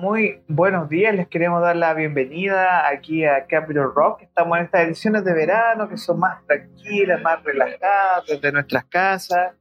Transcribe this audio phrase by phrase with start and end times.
[0.00, 1.14] Muy buenos días.
[1.14, 4.22] Les queremos dar la bienvenida aquí a Capital Rock.
[4.22, 9.54] Estamos en estas ediciones de verano que son más tranquilas, más relajadas desde nuestras casas.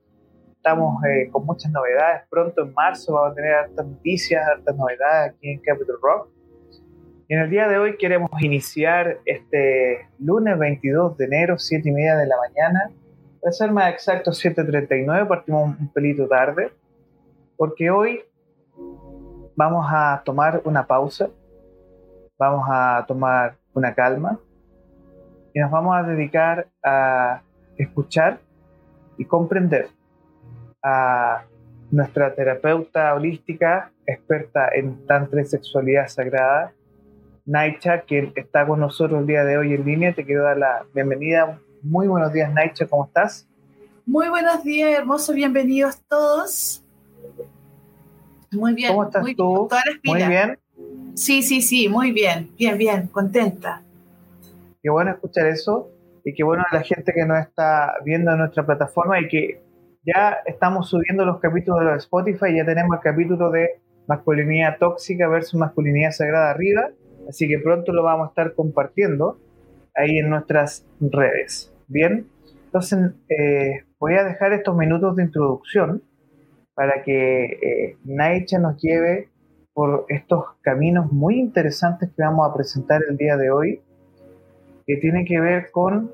[0.56, 2.22] Estamos eh, con muchas novedades.
[2.30, 6.30] Pronto en marzo vamos a tener hartas noticias, hartas novedades aquí en Capital Rock.
[7.28, 12.16] En el día de hoy queremos iniciar este lunes 22 de enero, 7 y media
[12.16, 12.92] de la mañana.
[13.42, 16.72] Para ser más exacto, 7.39, partimos un pelito tarde,
[17.58, 18.22] porque hoy
[19.56, 21.30] vamos a tomar una pausa,
[22.38, 24.40] vamos a tomar una calma
[25.54, 27.42] y nos vamos a dedicar a
[27.78, 28.40] escuchar
[29.18, 29.90] y comprender
[30.84, 31.44] a
[31.92, 36.74] nuestra terapeuta holística, experta en tantra sexualidad sagrada,
[37.46, 40.14] Naicha, que está con nosotros el día de hoy en línea.
[40.14, 41.60] Te quiero dar la bienvenida.
[41.82, 43.48] Muy buenos días, Naicha, ¿cómo estás?
[44.06, 46.84] Muy buenos días, hermosos, bienvenidos todos.
[48.52, 48.92] Muy bien.
[48.92, 49.70] ¿Cómo estás muy tú?
[50.04, 50.60] Muy bien.
[51.16, 53.84] Sí, sí, sí, muy bien, bien, bien, contenta.
[54.82, 55.90] Qué bueno escuchar eso
[56.24, 59.62] y qué bueno la gente que nos está viendo en nuestra plataforma y que
[60.04, 65.60] ya estamos subiendo los capítulos de Spotify, ya tenemos el capítulo de masculinidad tóxica versus
[65.60, 66.90] masculinidad sagrada arriba,
[67.30, 69.38] así que pronto lo vamos a estar compartiendo
[69.96, 71.72] ahí en nuestras redes.
[71.88, 72.28] Bien,
[72.66, 76.02] entonces eh, voy a dejar estos minutos de introducción
[76.82, 79.30] para que eh, Naicha nos lleve
[79.72, 83.82] por estos caminos muy interesantes que vamos a presentar el día de hoy,
[84.88, 86.12] que tienen que ver con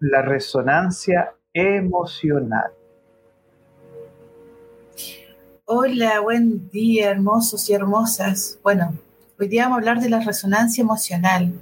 [0.00, 2.70] la resonancia emocional.
[5.66, 8.58] Hola, buen día, hermosos y hermosas.
[8.62, 8.94] Bueno,
[9.38, 11.52] hoy día vamos a hablar de la resonancia emocional.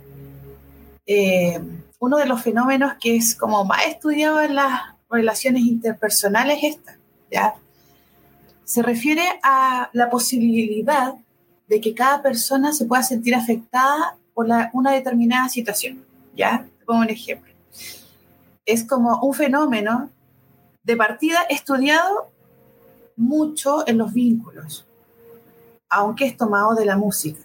[1.07, 1.61] Eh,
[1.99, 6.97] uno de los fenómenos que es como más estudiado en las relaciones interpersonales es esta,
[7.33, 7.57] ¿ya?
[8.71, 11.15] Se refiere a la posibilidad
[11.67, 16.05] de que cada persona se pueda sentir afectada por una determinada situación.
[16.37, 16.69] ¿Ya?
[16.79, 17.53] Te pongo un ejemplo.
[18.65, 20.09] Es como un fenómeno
[20.85, 22.31] de partida estudiado
[23.17, 24.87] mucho en los vínculos,
[25.89, 27.41] aunque es tomado de la música.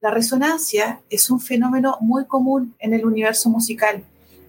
[0.00, 4.02] La resonancia es un fenómeno muy común en el universo musical.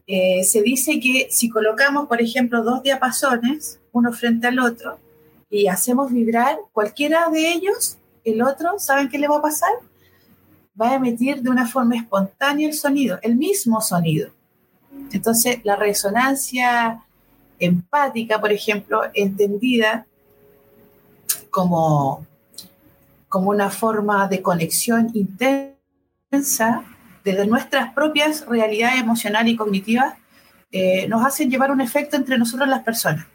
[0.08, 5.00] Eh, se dice que si colocamos, por ejemplo, dos diapasones, uno frente al otro,
[5.56, 9.72] y hacemos vibrar cualquiera de ellos, el otro, ¿saben qué le va a pasar?
[10.80, 14.32] Va a emitir de una forma espontánea el sonido, el mismo sonido.
[15.14, 17.04] Entonces, la resonancia
[17.58, 20.06] empática, por ejemplo, entendida
[21.50, 22.26] como,
[23.30, 26.84] como una forma de conexión intensa
[27.24, 30.16] desde nuestras propias realidades emocionales y cognitivas,
[30.70, 33.26] eh, nos hacen llevar un efecto entre nosotros las personas.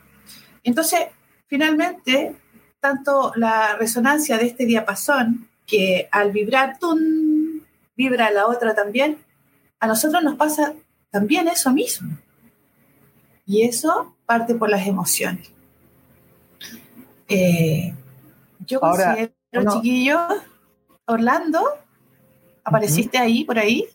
[0.62, 1.06] Entonces,
[1.50, 2.36] Finalmente,
[2.78, 6.96] tanto la resonancia de este diapasón, que al vibrar, ¡tum!
[7.96, 9.18] vibra la otra también,
[9.80, 10.74] a nosotros nos pasa
[11.10, 12.16] también eso mismo.
[13.44, 15.52] Y eso parte por las emociones.
[17.28, 17.94] Eh,
[18.60, 19.32] yo considero,
[19.72, 20.20] chiquillo,
[21.06, 21.64] Orlando,
[22.62, 23.88] ¿apareciste ahí, por ahí?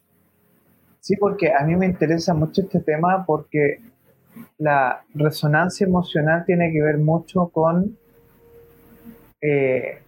[1.00, 3.80] Sí, porque a mí me interesa mucho este tema porque
[4.58, 7.98] la resonancia emocional tiene que ver mucho con
[9.42, 10.00] eh,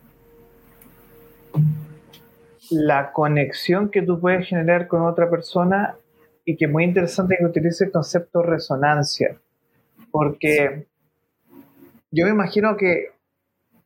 [2.69, 5.95] la conexión que tú puedes generar con otra persona
[6.45, 9.37] y que es muy interesante que utilice el concepto resonancia,
[10.11, 10.87] porque
[12.11, 13.11] yo me imagino que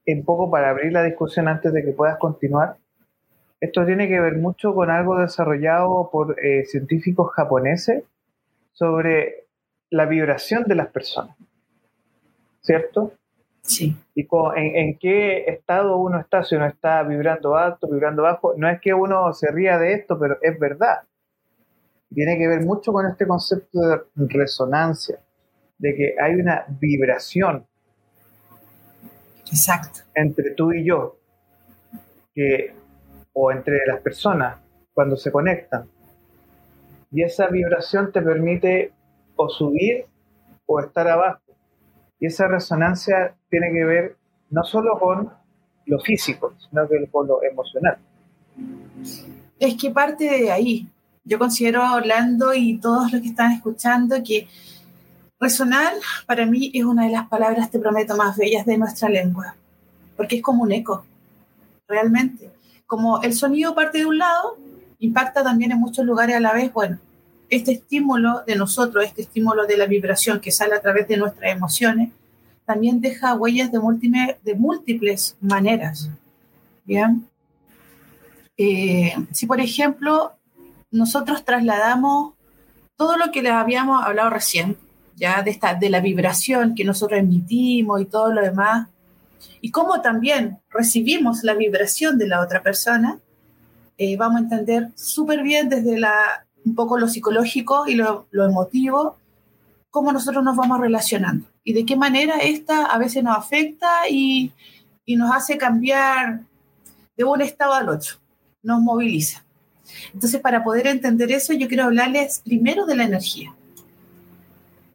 [0.06, 2.77] en poco para abrir la discusión antes de que puedas continuar,
[3.60, 8.04] esto tiene que ver mucho con algo desarrollado por eh, científicos japoneses
[8.74, 9.40] sobre
[9.91, 11.38] la vibración de las personas,
[12.61, 13.13] ¿cierto?
[13.61, 13.95] Sí.
[14.15, 18.81] Y en, qué estado uno está, si uno está vibrando alto, vibrando bajo, no es
[18.81, 21.01] que uno se ría de esto, pero es verdad.
[22.09, 25.19] Tiene que ver mucho con este concepto de resonancia,
[25.77, 27.67] de que hay una vibración.
[29.45, 29.99] Exacto.
[30.15, 31.19] Entre tú y yo,
[32.33, 32.73] que,
[33.33, 34.57] o entre las personas,
[34.93, 35.89] cuando se conectan.
[37.11, 38.93] Y esa vibración te permite
[39.36, 40.06] o subir
[40.66, 41.42] o estar abajo.
[42.19, 44.16] Y esa resonancia tiene que ver
[44.50, 45.31] no solo con
[45.86, 47.98] lo físico, sino que con lo emocional.
[49.60, 50.88] Es que parte de ahí.
[51.24, 54.48] Yo considero a Orlando y todos los que están escuchando que
[55.39, 55.94] resonar
[56.25, 59.56] para mí es una de las palabras, te prometo, más bellas de nuestra lengua,
[60.16, 61.06] porque es como un eco,
[61.88, 62.51] realmente.
[62.86, 64.57] Como el sonido parte de un lado,
[65.00, 67.00] impacta también en muchos lugares a la vez, bueno,
[67.51, 71.51] este estímulo de nosotros, este estímulo de la vibración que sale a través de nuestras
[71.51, 72.09] emociones,
[72.65, 76.09] también deja huellas de múltiples, de múltiples maneras.
[76.86, 77.27] ¿bien?
[78.57, 80.31] Eh, si, por ejemplo,
[80.92, 82.33] nosotros trasladamos
[82.95, 84.77] todo lo que les habíamos hablado recién,
[85.18, 88.88] ya de, esta, de la vibración que nosotros emitimos y todo lo demás,
[89.59, 93.19] y cómo también recibimos la vibración de la otra persona,
[93.98, 98.46] eh, vamos a entender súper bien desde la, un poco lo psicológico y lo, lo,
[98.46, 99.18] emotivo,
[99.90, 104.52] cómo nosotros nos vamos relacionando y de qué manera esta a veces nos afecta y,
[105.06, 106.42] y nos hace cambiar
[107.18, 108.16] de un estado al otro,
[108.63, 109.44] nos moviliza.
[110.13, 113.54] Entonces, para poder entender eso, yo quiero hablarles primero de la energía.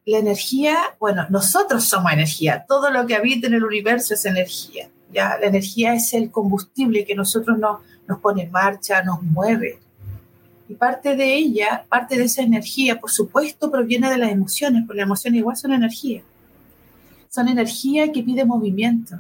[0.05, 4.89] La energía, bueno, nosotros somos energía, todo lo que habita en el universo es energía.
[5.13, 5.37] ¿ya?
[5.39, 9.81] La energía es el combustible que nosotros nos, nos pone en marcha, nos mueve.
[10.69, 14.99] Y parte de ella, parte de esa energía, por supuesto, proviene de las emociones, porque
[14.99, 16.23] las emociones igual son energía.
[17.29, 19.19] Son energía que pide movimiento.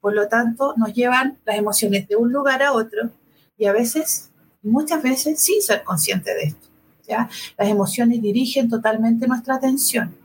[0.00, 3.10] Por lo tanto, nos llevan las emociones de un lugar a otro
[3.58, 4.30] y a veces,
[4.62, 6.68] muchas veces, sin ser consciente de esto.
[7.06, 7.28] ¿ya?
[7.58, 10.16] Las emociones dirigen totalmente nuestra atención,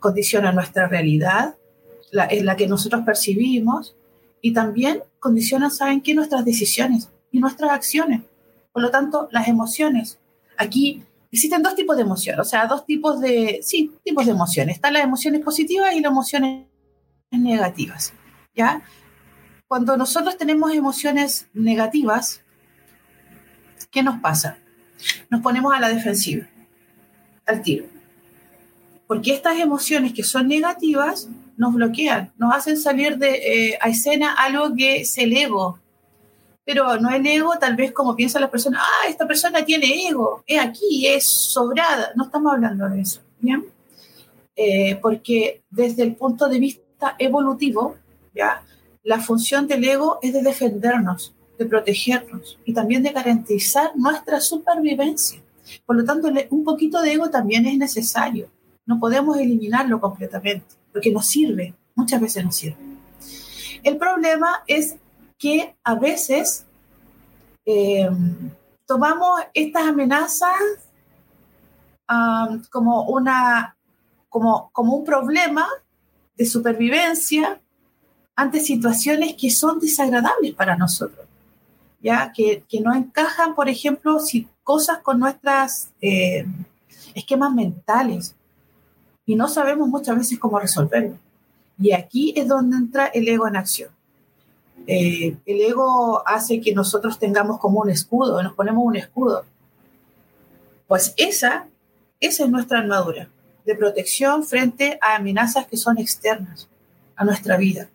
[0.00, 1.54] condicionan nuestra realidad,
[2.10, 3.94] la, en la que nosotros percibimos,
[4.40, 6.14] y también condicionan, ¿saben qué?
[6.14, 8.20] Nuestras decisiones y nuestras acciones.
[8.74, 10.18] Por lo tanto, las emociones.
[10.58, 14.74] Aquí existen dos tipos de emociones, o sea, dos tipos de, sí, tipos de emociones.
[14.74, 16.66] Están las emociones positivas y las emociones
[17.30, 18.12] negativas,
[18.52, 18.82] ¿ya?
[19.68, 22.42] Cuando nosotros tenemos emociones negativas,
[23.92, 24.58] ¿qué nos pasa?
[25.30, 26.48] Nos ponemos a la defensiva,
[27.46, 27.86] al tiro.
[29.06, 33.34] Porque estas emociones que son negativas nos bloquean, nos hacen salir de,
[33.70, 35.78] eh, a escena algo que es el ego.
[36.64, 40.42] Pero no el ego, tal vez como piensan las personas, ah, esta persona tiene ego,
[40.46, 42.12] es aquí, es sobrada.
[42.16, 43.66] No estamos hablando de eso, ¿bien?
[44.56, 47.96] Eh, porque desde el punto de vista evolutivo,
[48.34, 48.62] ¿ya?
[49.02, 55.42] La función del ego es de defendernos, de protegernos y también de garantizar nuestra supervivencia.
[55.84, 58.48] Por lo tanto, un poquito de ego también es necesario.
[58.86, 62.76] No podemos eliminarlo completamente, porque nos sirve, muchas veces nos sirve.
[63.82, 64.96] El problema es
[65.38, 66.64] que a veces
[67.66, 68.08] eh,
[68.86, 70.52] tomamos estas amenazas
[72.08, 73.76] um, como, una,
[74.28, 75.66] como, como un problema
[76.36, 77.60] de supervivencia
[78.36, 81.26] ante situaciones que son desagradables para nosotros,
[82.02, 86.46] ya que, que no encajan, por ejemplo, si cosas con nuestras eh,
[87.14, 88.34] esquemas mentales
[89.24, 91.18] y no sabemos muchas veces cómo resolverlo.
[91.78, 93.90] Y aquí es donde entra el ego en acción.
[94.86, 99.44] Eh, el ego hace que nosotros tengamos como un escudo, nos ponemos un escudo.
[100.86, 101.66] Pues esa,
[102.20, 103.28] esa es nuestra armadura
[103.64, 106.68] de protección frente a amenazas que son externas
[107.16, 107.88] a nuestra vida.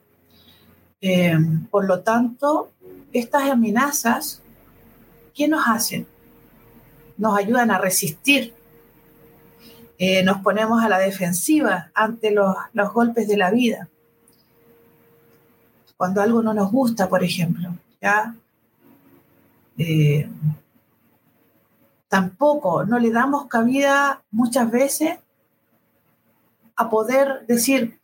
[1.02, 1.38] Eh,
[1.70, 2.72] por lo tanto,
[3.14, 4.42] estas amenazas,
[5.36, 6.08] ¿qué nos hacen?
[7.18, 8.54] Nos ayudan a resistir.
[10.00, 13.90] Eh, nos ponemos a la defensiva ante los, los golpes de la vida
[16.00, 18.34] cuando algo no nos gusta, por ejemplo, ¿ya?
[19.78, 20.30] Eh,
[22.08, 25.20] tampoco no le damos cabida muchas veces
[26.78, 28.00] a poder decir,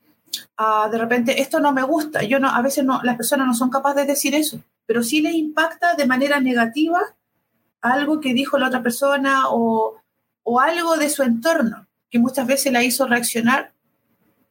[0.58, 2.22] ah, de repente, esto no me gusta.
[2.24, 5.22] Yo no, a veces no, las personas no son capaces de decir eso, pero sí
[5.22, 7.00] les impacta de manera negativa
[7.80, 10.02] algo que dijo la otra persona o,
[10.44, 13.72] o algo de su entorno, que muchas veces la hizo reaccionar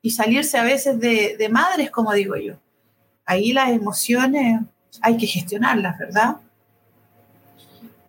[0.00, 2.54] y salirse a veces de, de madres, como digo yo
[3.24, 4.62] ahí las emociones
[5.00, 6.36] hay que gestionarlas, ¿verdad?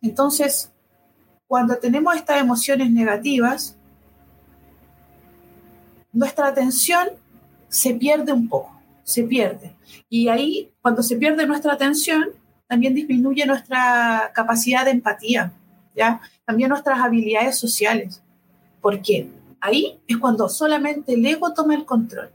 [0.01, 0.71] Entonces,
[1.47, 3.77] cuando tenemos estas emociones negativas,
[6.11, 7.09] nuestra atención
[7.67, 9.75] se pierde un poco, se pierde.
[10.09, 12.29] Y ahí, cuando se pierde nuestra atención,
[12.67, 15.51] también disminuye nuestra capacidad de empatía,
[15.95, 16.21] ¿ya?
[16.45, 18.21] También nuestras habilidades sociales.
[18.81, 19.29] ¿Por qué?
[19.59, 22.29] Ahí es cuando solamente el ego toma el control.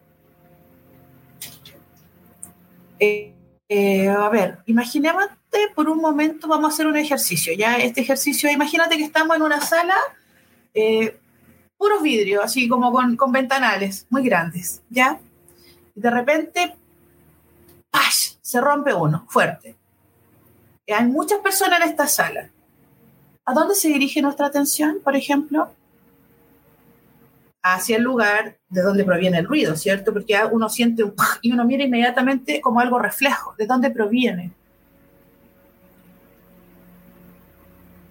[3.01, 3.35] Eh,
[3.67, 5.31] eh, a ver, imagínate
[5.75, 7.79] por un momento, vamos a hacer un ejercicio, ¿ya?
[7.79, 9.95] Este ejercicio, imagínate que estamos en una sala,
[10.75, 11.19] eh,
[11.79, 15.19] puros vidrios, así como con, ventanales muy grandes, ¿ya?
[15.95, 16.77] Y de repente,
[17.91, 18.35] ¡pash!
[18.43, 19.77] Se rompe uno, fuerte.
[20.89, 22.51] Hay muchas personas en esta sala.
[23.47, 25.73] ¿A dónde se dirige nuestra atención, por ejemplo?
[27.63, 30.13] Hacia el lugar de donde proviene el ruido, ¿cierto?
[30.13, 34.53] Porque uno siente un y uno mira inmediatamente como algo reflejo, de dónde proviene.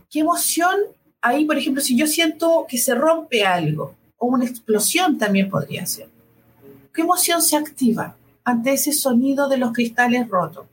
[0.09, 0.75] ¿Qué emoción
[1.21, 5.85] ahí, por ejemplo, si yo siento que se rompe algo, o una explosión también podría
[5.85, 6.09] ser?
[6.93, 10.65] ¿Qué emoción se activa ante ese sonido de los cristales rotos?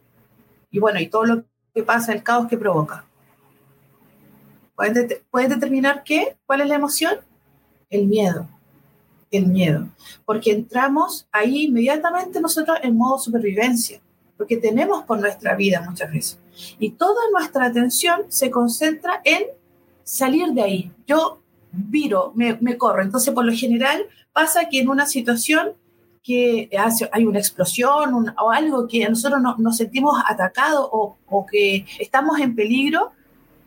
[0.76, 3.06] y bueno, y todo lo que pasa, el caos que provoca.
[4.75, 6.37] ¿Pueden, ¿Pueden determinar qué?
[6.45, 7.14] ¿Cuál es la emoción?
[7.88, 8.47] El miedo.
[9.30, 9.88] El miedo.
[10.25, 14.00] Porque entramos ahí inmediatamente nosotros en modo supervivencia,
[14.37, 16.38] porque tenemos por nuestra vida muchas veces.
[16.78, 19.45] Y toda nuestra atención se concentra en
[20.04, 20.92] salir de ahí.
[21.06, 21.42] Yo
[21.73, 23.02] viro, me, me corro.
[23.02, 25.75] Entonces, por lo general, pasa que en una situación
[26.26, 26.68] que
[27.12, 32.56] hay una explosión o algo que nosotros nos sentimos atacados o, o, que estamos en
[32.56, 33.12] peligro,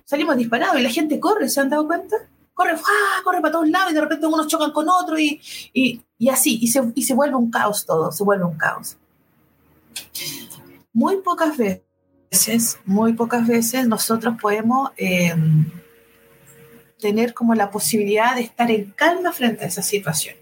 [0.03, 2.17] salimos disparados y la gente corre, ¿se han dado cuenta?
[2.59, 2.75] Corre,
[3.23, 5.39] corre para todos lados y de repente unos chocan con otro y,
[5.71, 8.97] y, y así, y se, y se vuelve un caos todo, se vuelve un caos.
[10.91, 15.33] Muy pocas veces, muy pocas veces nosotros podemos eh,
[16.99, 20.35] tener como la posibilidad de estar en calma frente a esa situación.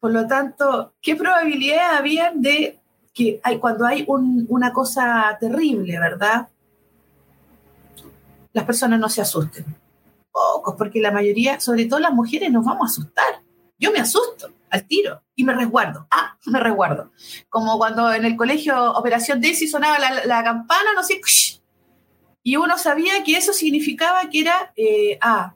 [0.00, 2.80] Por lo tanto, ¿qué probabilidades había de
[3.14, 6.48] que hay, cuando hay una cosa terrible, verdad?
[8.52, 9.77] Las personas no se asusten.
[10.38, 13.42] Pocos, porque la mayoría, sobre todo las mujeres, nos vamos a asustar.
[13.78, 16.06] Yo me asusto al tiro y me resguardo.
[16.10, 17.10] Ah, me resguardo.
[17.48, 21.20] Como cuando en el colegio Operación Daisy sonaba la, campana, no sé,
[22.42, 25.54] y uno sabía que eso significaba que era, eh, ah,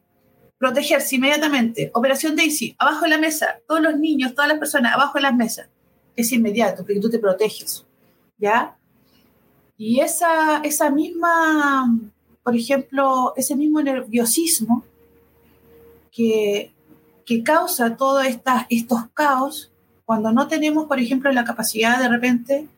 [0.59, 1.91] protegerse inmediatamente.
[1.95, 5.35] Operación Daisy, abajo de la mesa, todos los niños, todas las personas, abajo de las
[5.35, 5.69] mesas.
[6.17, 7.87] Es inmediato, porque tú te proteges.
[8.37, 8.77] ¿Ya?
[9.77, 11.99] Y esa, esa misma,
[12.43, 14.85] por ejemplo, ese mismo nerviosismo
[16.11, 16.73] que,
[17.25, 18.25] que causa todos
[18.69, 19.73] estos caos,
[20.05, 22.69] cuando no tenemos, por ejemplo, la capacidad de repente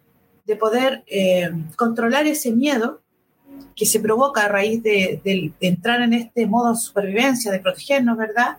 [0.44, 3.00] de poder eh, controlar ese miedo,
[3.74, 8.58] que se provoca a raíz de, entrar en este modo de supervivencia, de protegernos, ¿verdad?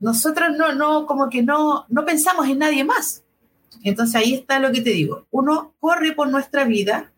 [0.00, 3.22] Nosotros no, no, como que no, no pensamos en nadie más.
[3.84, 5.26] Entonces ahí está lo que te digo.
[5.30, 7.11] Uno corre por nuestra vida,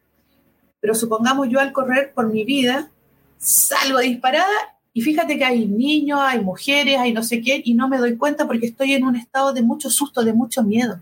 [0.84, 2.90] pero supongamos yo al correr por mi vida,
[3.38, 4.52] salgo disparada
[4.92, 8.18] y fíjate que hay niños, hay mujeres, hay no sé qué, y no me doy
[8.18, 11.00] cuenta porque estoy en un estado de mucho susto, de mucho miedo.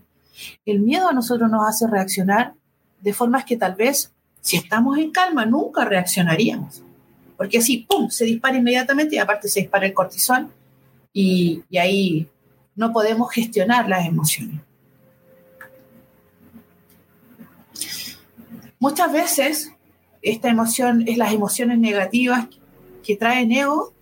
[0.65, 2.53] El miedo a nosotros nos hace reaccionar
[3.01, 6.81] de formas que tal vez si estamos en calma, nunca reaccionaríamos.
[7.35, 10.47] Porque así, ¡pum!, se dispara inmediatamente y aparte se dispara el cortisol
[11.11, 12.29] y, ahí
[12.73, 14.61] no podemos gestionar las emociones.
[18.79, 19.72] Muchas veces
[20.23, 22.47] esta emoción es las emociones negativas
[23.03, 23.93] que traen ego,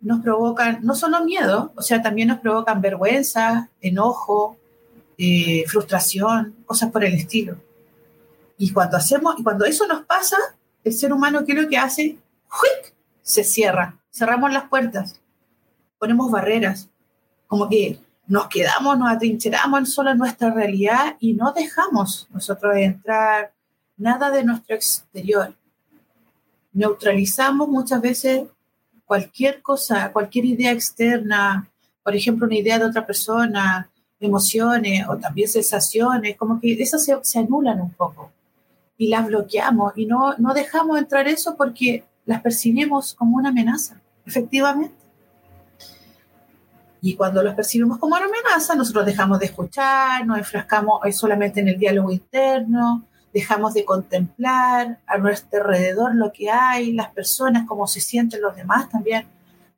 [0.00, 4.58] nos provocan no solo miedo, o sea, también nos provocan vergüenza, enojo,
[5.16, 7.56] eh, frustración, cosas por el estilo.
[8.58, 10.36] Y cuando hacemos, y cuando eso nos pasa,
[10.84, 12.18] el ser humano, ¿qué es lo que hace?
[13.22, 13.98] Se cierra.
[14.10, 15.20] Cerramos las puertas.
[15.98, 16.88] Ponemos barreras.
[17.46, 23.52] Como que nos quedamos, nos atrincheramos solo en nuestra realidad y no dejamos nosotros entrar
[23.96, 25.54] nada de nuestro exterior.
[26.72, 28.44] Neutralizamos muchas veces
[29.04, 31.68] cualquier cosa, cualquier idea externa,
[32.02, 33.88] por ejemplo, una idea de otra persona,
[34.20, 38.30] emociones o también sensaciones, como que esas se, se anulan un poco
[38.98, 44.00] y las bloqueamos y no, no dejamos entrar eso porque las percibimos como una amenaza,
[44.24, 44.94] efectivamente.
[47.02, 51.68] Y cuando las percibimos como una amenaza, nosotros dejamos de escuchar, nos enfrascamos solamente en
[51.68, 53.04] el diálogo interno,
[53.36, 58.56] dejamos de contemplar a nuestro alrededor lo que hay, las personas, cómo se sienten los
[58.56, 59.26] demás también,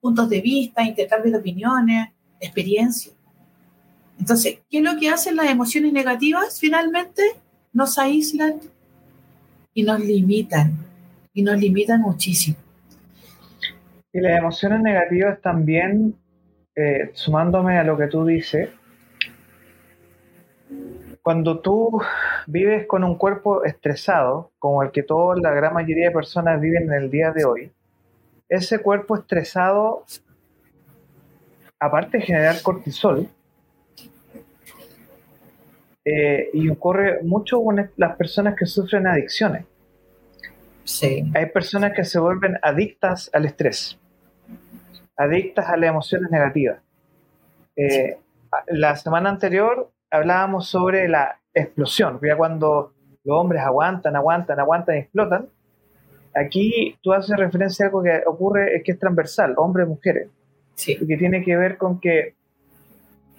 [0.00, 3.16] puntos de vista, intercambio de opiniones, experiencias.
[4.16, 6.60] Entonces, ¿qué es lo que hacen las emociones negativas?
[6.60, 7.20] Finalmente
[7.72, 8.60] nos aíslan
[9.74, 10.78] y nos limitan,
[11.34, 12.56] y nos limitan muchísimo.
[14.12, 16.14] Y las emociones negativas también,
[16.76, 18.68] eh, sumándome a lo que tú dices,
[21.28, 22.00] cuando tú
[22.46, 26.84] vives con un cuerpo estresado, como el que toda la gran mayoría de personas viven
[26.84, 27.70] en el día de hoy,
[28.48, 30.06] ese cuerpo estresado,
[31.78, 33.28] aparte de generar cortisol,
[36.02, 39.66] eh, y ocurre mucho con las personas que sufren adicciones.
[40.84, 41.30] Sí.
[41.34, 43.98] Hay personas que se vuelven adictas al estrés,
[45.14, 46.80] adictas a las emociones negativas.
[47.76, 48.16] Eh,
[48.68, 52.92] la semana anterior hablábamos sobre la explosión, ya cuando
[53.24, 55.48] los hombres aguantan, aguantan, aguantan y explotan.
[56.34, 60.28] Aquí tú haces referencia a algo que ocurre, es que es transversal, hombres mujeres.
[60.74, 60.96] Sí.
[61.00, 62.34] Y que tiene que ver con que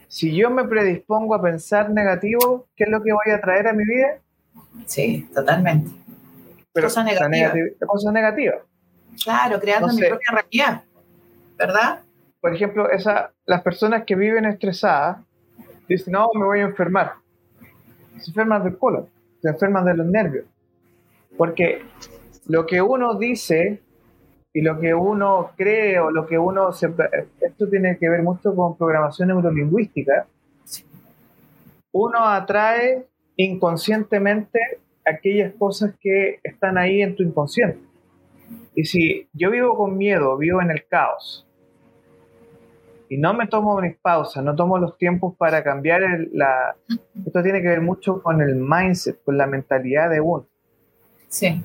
[0.08, 3.74] si yo me predispongo a pensar negativo, ¿qué es lo que voy a traer a
[3.74, 4.18] mi vida?
[4.86, 5.92] Sí, totalmente.
[6.74, 7.74] Pero cosas negativas.
[7.86, 8.58] Cosas negativas.
[9.24, 10.84] Claro, creando mi propia realidad,
[11.58, 12.02] ¿verdad?
[12.42, 15.18] Por ejemplo, esa, las personas que viven estresadas
[15.96, 17.14] dicen, no, me voy a enfermar.
[18.20, 19.08] Se enferman del colon.
[19.42, 20.46] se enferman de los nervios.
[21.38, 21.84] Porque
[22.48, 23.82] lo que uno dice
[24.54, 26.92] y lo que uno cree o lo que uno se,
[27.42, 30.28] esto tiene que ver mucho con programación neurolingüística.
[31.92, 33.06] Uno atrae
[33.36, 34.60] inconscientemente
[35.06, 37.80] aquellas cosas que están ahí en tu inconsciente.
[38.76, 41.48] Y si yo vivo con miedo, vivo en el caos,
[43.10, 46.02] y no me tomo mis pausas, no tomo los tiempos para cambiar
[46.32, 46.76] la...
[47.26, 50.48] Esto tiene que ver mucho con el mindset, con la mentalidad de uno.
[51.28, 51.62] Sí.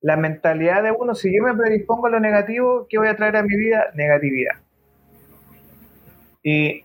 [0.00, 3.36] La mentalidad de uno, si yo me predispongo a lo negativo, ¿qué voy a traer
[3.36, 3.86] a mi vida?
[3.94, 4.54] Negatividad.
[6.44, 6.84] Y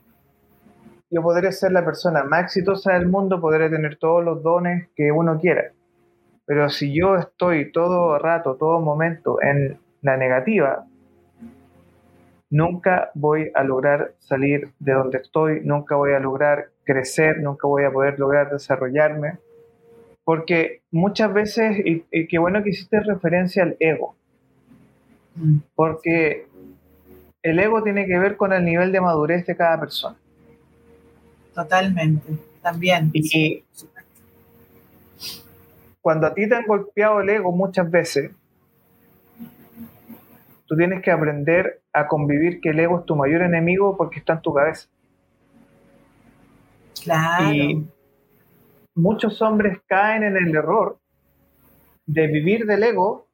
[1.11, 5.11] yo podré ser la persona más exitosa del mundo, podré tener todos los dones que
[5.11, 5.71] uno quiera.
[6.45, 10.87] Pero si yo estoy todo rato, todo momento en la negativa,
[12.53, 17.83] nunca voy a lograr salir de donde estoy, nunca voy a lograr crecer, nunca voy
[17.83, 19.39] a poder lograr desarrollarme.
[20.23, 24.15] Porque muchas veces, y, qué bueno que hiciste referencia al ego,
[25.35, 25.57] mm.
[25.73, 26.45] porque
[27.41, 30.15] el ego tiene que ver con el nivel de madurez de cada persona.
[31.55, 33.09] Totalmente, también.
[33.13, 33.63] Y
[36.01, 38.31] cuando a ti te han golpeado el ego muchas veces,
[40.65, 44.33] tú tienes que aprender a convivir que el ego es tu mayor enemigo porque está
[44.33, 44.87] en tu cabeza.
[47.03, 47.53] Claro.
[47.53, 47.87] Y
[48.95, 50.99] muchos hombres caen en el error
[52.05, 53.27] de vivir del ego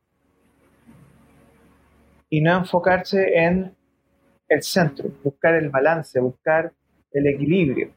[2.30, 3.76] y no enfocarse en
[4.48, 6.74] el centro, buscar el balance, buscar
[7.12, 7.92] el equilibrio.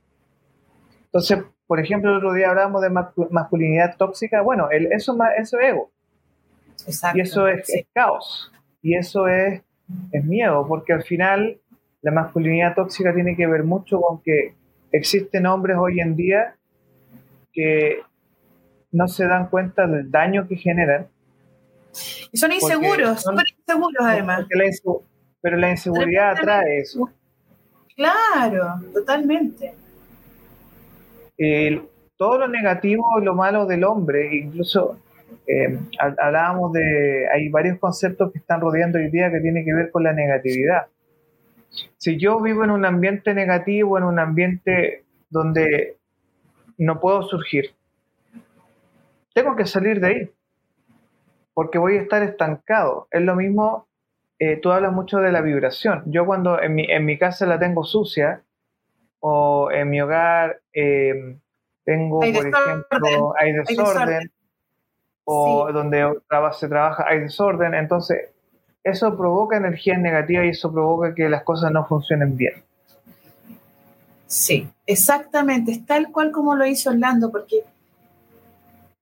[1.05, 2.91] Entonces, por ejemplo, el otro día hablábamos de
[3.31, 4.43] masculinidad tóxica.
[4.43, 5.91] Bueno, el, eso, eso es ego.
[6.87, 8.53] Exacto, y eso es caos.
[8.83, 9.63] Y eso es,
[10.11, 11.61] es miedo, porque al final
[12.03, 14.55] la masculinidad tóxica tiene que ver mucho con que
[14.91, 16.57] existen hombres hoy en día
[17.53, 18.01] que
[18.91, 21.07] no se dan cuenta del daño que generan.
[22.33, 24.47] Y son inseguros, son, inseguros además.
[25.41, 27.09] pero la inseguridad atrae eso.
[27.95, 29.75] Claro, totalmente.
[32.17, 34.99] todo lo negativo y lo malo del hombre, incluso
[35.47, 39.91] eh, hablábamos de, hay varios conceptos que están rodeando hoy día que tienen que ver
[39.91, 40.87] con la negatividad.
[41.97, 45.97] Si yo vivo en un ambiente negativo, en un ambiente donde
[46.79, 47.75] no puedo surgir,
[49.35, 50.31] tengo que salir de ahí,
[51.55, 53.09] porque voy a estar estancado.
[53.11, 53.87] Es lo mismo,
[54.39, 56.03] eh, tú hablas mucho de la vibración.
[56.07, 58.43] Yo cuando en mi, en mi casa la tengo sucia,
[59.25, 61.39] o en mi hogar eh,
[61.85, 64.31] tengo, por ejemplo, hay desorden
[65.25, 66.21] o donde
[66.59, 68.31] se trabaja hay desorden, entonces
[68.83, 72.65] eso provoca energías negativas y eso provoca que las cosas no funcionen bien.
[74.27, 77.65] Sí, exactamente, es tal cual como lo hizo Orlando, porque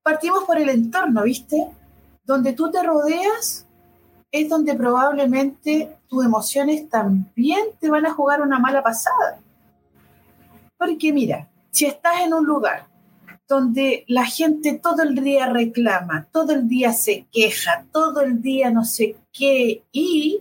[0.02, 1.68] partimos por el entorno, ¿viste?
[2.24, 3.66] Donde tú te rodeas
[4.33, 9.38] es donde probablemente tus emociones también te van a jugar una mala pasada.
[10.76, 12.89] Porque mira, si estás en un lugar
[13.50, 18.70] donde la gente todo el día reclama, todo el día se queja, todo el día
[18.70, 20.38] no sé qué, y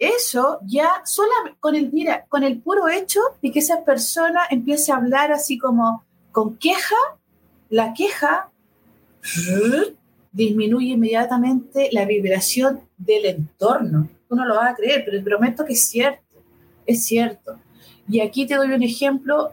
[0.00, 4.90] eso ya solamente con el, mira, con el puro hecho de que esa persona empiece
[4.90, 6.96] a hablar así como con queja,
[7.70, 8.50] la queja
[10.32, 14.08] disminuye inmediatamente la vibración del entorno.
[14.28, 16.42] Tú no lo vas a creer, pero te prometo que es cierto,
[16.84, 17.60] es cierto.
[18.08, 19.52] Y aquí te doy un ejemplo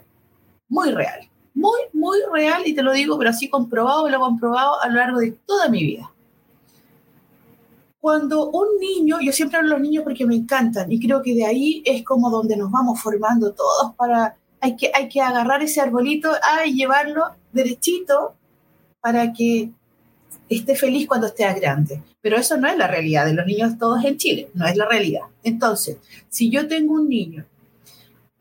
[0.67, 4.81] muy real muy, muy real y te lo digo, pero así comprobado, lo he comprobado
[4.81, 6.11] a lo largo de toda mi vida.
[7.99, 11.35] Cuando un niño, yo siempre hablo de los niños porque me encantan y creo que
[11.35, 15.61] de ahí es como donde nos vamos formando todos para, hay que, hay que agarrar
[15.61, 16.31] ese arbolito
[16.65, 18.33] y llevarlo derechito
[19.01, 19.69] para que
[20.49, 22.01] esté feliz cuando esté grande.
[22.21, 24.87] Pero eso no es la realidad de los niños todos en Chile, no es la
[24.87, 25.23] realidad.
[25.43, 25.97] Entonces,
[26.29, 27.45] si yo tengo un niño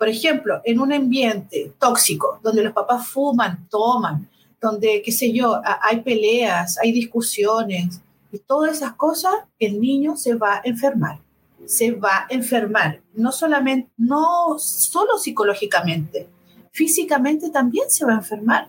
[0.00, 5.60] por ejemplo, en un ambiente tóxico, donde los papás fuman, toman, donde, qué sé yo,
[5.62, 8.00] hay peleas, hay discusiones
[8.32, 11.18] y todas esas cosas, el niño se va a enfermar.
[11.66, 16.26] Se va a enfermar, no solamente, no solo psicológicamente,
[16.72, 18.68] físicamente también se va a enfermar,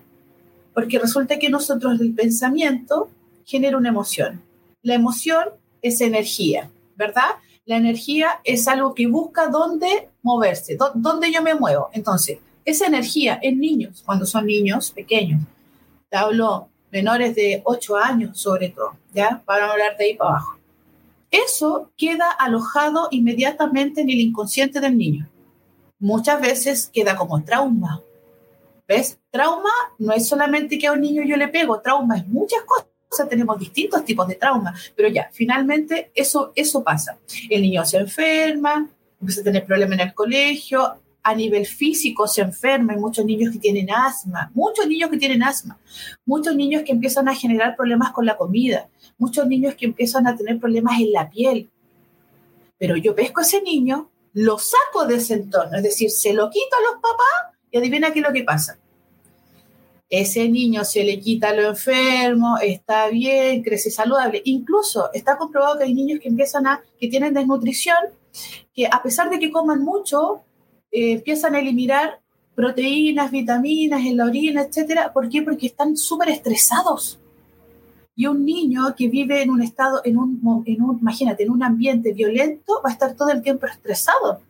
[0.74, 3.08] porque resulta que nosotros el pensamiento
[3.46, 4.42] genera una emoción.
[4.82, 5.44] La emoción
[5.80, 7.30] es energía, ¿verdad?
[7.64, 11.90] La energía es algo que busca dónde moverse, dónde yo me muevo.
[11.92, 15.42] Entonces, esa energía en niños, cuando son niños pequeños,
[16.08, 19.42] te hablo menores de 8 años sobre todo, ¿ya?
[19.44, 20.58] Para hablar de ahí para abajo.
[21.30, 25.28] Eso queda alojado inmediatamente en el inconsciente del niño.
[25.98, 28.02] Muchas veces queda como trauma.
[28.86, 29.18] ¿Ves?
[29.30, 32.91] trauma no es solamente que a un niño yo le pego, trauma es muchas cosas.
[33.28, 37.18] Tenemos distintos tipos de trauma, pero ya, finalmente eso, eso pasa.
[37.48, 38.88] El niño se enferma,
[39.20, 43.52] empieza a tener problemas en el colegio, a nivel físico se enferma, hay muchos niños
[43.52, 45.78] que tienen asma, muchos niños que tienen asma,
[46.24, 50.36] muchos niños que empiezan a generar problemas con la comida, muchos niños que empiezan a
[50.36, 51.70] tener problemas en la piel.
[52.78, 56.50] Pero yo pesco a ese niño, lo saco de ese entorno, es decir, se lo
[56.50, 58.78] quito a los papás y adivina qué es lo que pasa
[60.12, 64.42] ese niño se le quita lo enfermo, está bien, crece saludable.
[64.44, 67.96] Incluso está comprobado que hay niños que empiezan a, que tienen desnutrición,
[68.74, 70.42] que a pesar de que coman mucho,
[70.90, 72.20] eh, empiezan a eliminar
[72.54, 75.14] proteínas, vitaminas en la orina, etcétera.
[75.14, 75.40] ¿Por qué?
[75.40, 77.18] Porque están súper estresados.
[78.14, 81.62] Y un niño que vive en un estado, en un, en un, imagínate, en un
[81.62, 84.42] ambiente violento, va a estar todo el tiempo estresado.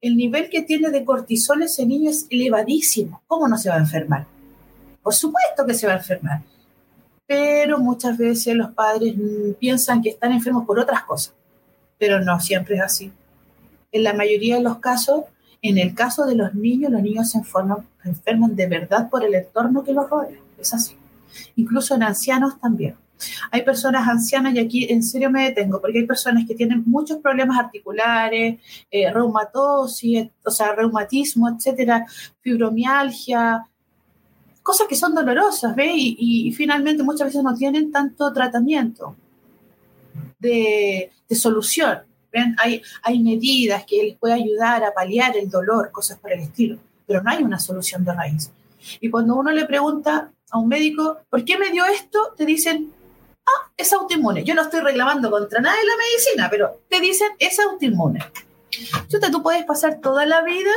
[0.00, 3.20] El nivel que tiene de cortisol ese niño es elevadísimo.
[3.26, 4.26] ¿Cómo no se va a enfermar?
[5.02, 6.42] Por supuesto que se va a enfermar,
[7.26, 9.14] pero muchas veces los padres
[9.58, 11.34] piensan que están enfermos por otras cosas,
[11.98, 13.12] pero no siempre es así.
[13.90, 15.24] En la mayoría de los casos,
[15.60, 19.34] en el caso de los niños, los niños se enferman, enferman de verdad por el
[19.34, 20.96] entorno que los rodea, es así.
[21.56, 22.96] Incluso en ancianos también.
[23.50, 27.18] Hay personas ancianas, y aquí en serio me detengo, porque hay personas que tienen muchos
[27.18, 28.60] problemas articulares,
[28.90, 32.06] eh, reumatosis, o sea, reumatismo, etcétera,
[32.40, 33.66] fibromialgia,
[34.62, 35.92] cosas que son dolorosas, ¿ve?
[35.94, 39.16] Y, finalmente muchas veces no tienen tanto tratamiento
[40.38, 42.00] de, solución.
[42.30, 42.54] ¿ven?
[42.58, 46.78] Hay, hay medidas que les pueden ayudar a paliar el dolor, cosas por el estilo,
[47.06, 48.50] pero no hay una solución de raíz.
[49.00, 52.34] Y cuando uno le pregunta a un médico, ¿por qué me dio esto?
[52.36, 52.92] Te dicen,
[53.46, 54.44] ah, es autoinmune.
[54.44, 58.20] Yo no estoy reclamando contra nada de la medicina, pero te dicen, es autoinmune.
[59.02, 60.70] Entonces tú puedes pasar toda la vida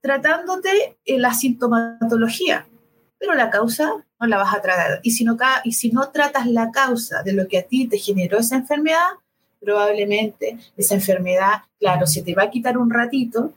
[0.00, 2.66] tratándote en la sintomatología,
[3.22, 4.98] pero la causa no la vas a tratar.
[5.04, 7.96] Y si, no, y si no tratas la causa de lo que a ti te
[7.96, 9.10] generó esa enfermedad,
[9.60, 13.52] probablemente esa enfermedad, claro, se te va a quitar un ratito,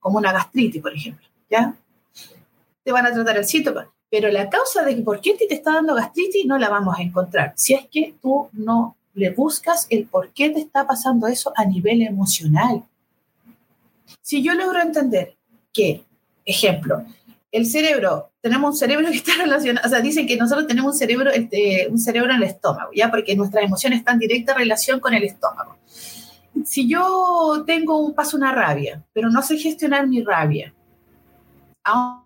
[0.00, 1.74] como una gastritis, por ejemplo, ¿ya?
[2.84, 5.94] Te van a tratar el síntoma, pero la causa de por qué te está dando
[5.94, 7.54] gastritis no la vamos a encontrar.
[7.56, 11.64] Si es que tú no le buscas el por qué te está pasando eso a
[11.64, 12.84] nivel emocional.
[14.20, 15.38] Si yo logro entender
[15.72, 16.04] que,
[16.44, 17.02] ejemplo,
[17.52, 20.98] el cerebro, tenemos un cerebro que está relacionado, o sea, dicen que nosotros tenemos un
[20.98, 23.10] cerebro, este, un cerebro en el estómago, ¿ya?
[23.10, 25.76] Porque nuestras emociones están en directa relación con el estómago.
[26.64, 30.72] Si yo tengo un paso, una rabia, pero no sé gestionar mi rabia,
[31.84, 32.22] ¿a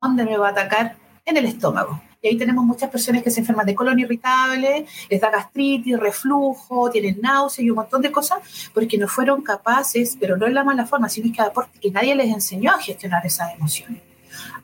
[0.00, 0.96] dónde me va a atacar?
[1.24, 2.02] En el estómago.
[2.20, 6.90] Y ahí tenemos muchas personas que se enferman de colon irritable, les da gastritis, reflujo,
[6.90, 8.38] tienen náuseas y un montón de cosas,
[8.74, 11.42] porque no fueron capaces, pero no en la mala forma, sino que,
[11.80, 14.11] que nadie les enseñó a gestionar esas emociones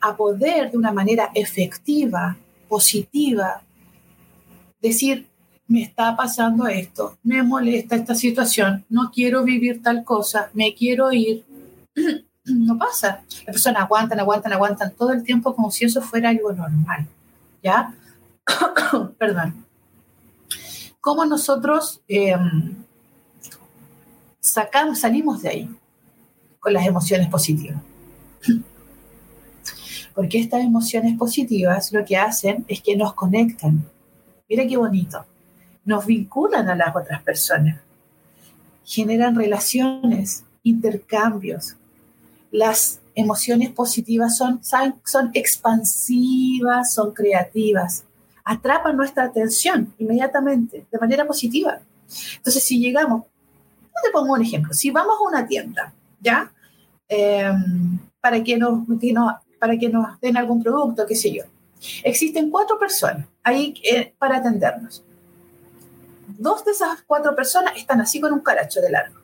[0.01, 2.37] a poder de una manera efectiva,
[2.67, 3.61] positiva,
[4.81, 5.27] decir,
[5.67, 11.11] me está pasando esto, me molesta esta situación, no quiero vivir tal cosa, me quiero
[11.11, 11.45] ir.
[12.45, 13.23] no pasa.
[13.29, 17.07] Las personas aguantan, aguantan, aguantan todo el tiempo como si eso fuera algo normal.
[17.61, 17.93] ¿Ya?
[19.17, 19.65] Perdón.
[21.01, 22.75] ¿Cómo nosotros em,
[24.39, 25.69] sacamos, salimos de ahí
[26.59, 27.81] con las emociones positivas?
[30.19, 33.85] Porque estas emociones positivas lo que hacen es que nos conectan.
[34.49, 35.25] Mira qué bonito.
[35.85, 37.79] Nos vinculan a las otras personas.
[38.83, 41.77] Generan relaciones, intercambios.
[42.51, 48.03] Las emociones positivas son, son expansivas, son creativas.
[48.43, 51.79] Atrapan nuestra atención inmediatamente, de manera positiva.
[52.35, 56.51] Entonces, si llegamos, no te pongo un ejemplo, si vamos a una tienda, ¿ya?
[57.07, 61.43] Em, para que nos, que nos para que nos den algún producto, qué sé yo.
[62.03, 65.03] Existen cuatro personas ahí eh, para atendernos.
[66.37, 69.19] Dos de esas cuatro personas están así con un caracho de largo.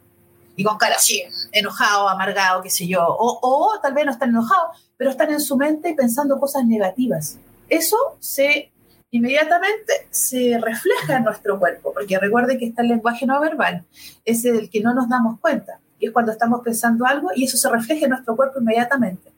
[0.57, 1.21] Y con cara así,
[1.51, 3.05] enojado, amargado, qué sé yo.
[3.05, 7.37] O, o tal vez no están enojados, pero están en su mente pensando cosas negativas.
[7.67, 8.71] Eso se
[9.11, 13.85] inmediatamente se refleja en nuestro cuerpo, porque recuerde que está el lenguaje no verbal,
[14.25, 17.55] ese del que no nos damos cuenta, y es cuando estamos pensando algo y eso
[17.55, 19.34] se refleja en nuestro cuerpo inmediatamente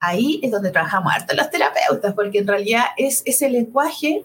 [0.00, 4.24] ahí es donde trabajamos harto los terapeutas, porque en realidad es ese lenguaje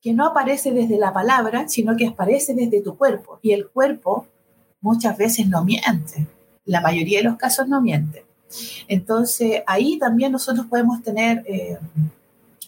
[0.00, 3.38] que no aparece desde la palabra, sino que aparece desde tu cuerpo.
[3.42, 4.26] Y el cuerpo
[4.80, 6.26] muchas veces no miente,
[6.66, 8.24] la mayoría de los casos no miente.
[8.86, 11.78] Entonces ahí también nosotros podemos tener eh,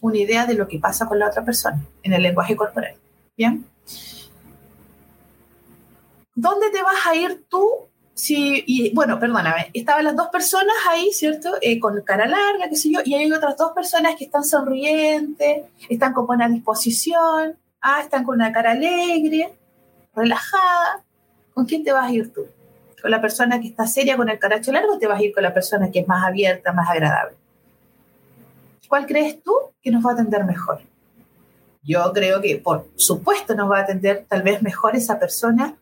[0.01, 2.95] una idea de lo que pasa con la otra persona en el lenguaje corporal.
[3.37, 3.67] ¿Bien?
[6.35, 11.13] ¿Dónde te vas a ir tú Sí, y bueno, perdóname, estaban las dos personas ahí,
[11.13, 11.51] ¿cierto?
[11.61, 15.67] Eh, con cara larga, qué sé yo, y hay otras dos personas que están sonrientes,
[15.91, 19.53] están con buena disposición, ah, están con una cara alegre,
[20.15, 21.05] relajada.
[21.53, 22.47] ¿Con quién te vas a ir tú?
[23.03, 25.35] ¿Con la persona que está seria con el caracho largo o te vas a ir
[25.35, 27.37] con la persona que es más abierta, más agradable?
[28.89, 29.53] ¿Cuál crees tú
[29.83, 30.81] que nos va a atender mejor?
[31.83, 35.77] Yo creo que, por supuesto, nos va a atender tal vez mejor esa persona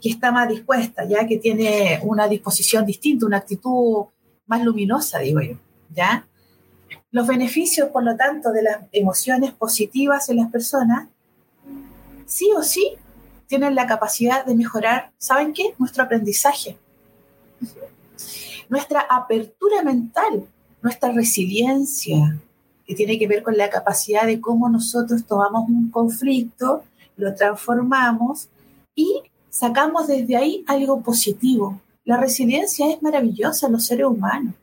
[0.00, 4.06] que está más dispuesta, ya que tiene una disposición distinta, una actitud
[4.46, 5.56] más luminosa, digo yo,
[5.94, 6.26] ¿ya?
[7.10, 11.08] Los beneficios, por lo tanto, de las emociones positivas en las personas,
[12.26, 12.94] sí o sí,
[13.46, 15.74] tienen la capacidad de mejorar, ¿saben qué?
[15.78, 16.76] Nuestro aprendizaje,
[18.68, 20.46] nuestra apertura mental,
[20.82, 22.38] nuestra resiliencia,
[22.86, 26.84] que tiene que ver con la capacidad de cómo nosotros tomamos un conflicto,
[27.16, 28.48] lo transformamos
[28.94, 29.22] y
[29.58, 31.80] sacamos desde ahí algo positivo.
[32.04, 34.54] La resiliencia es maravillosa en los seres humanos.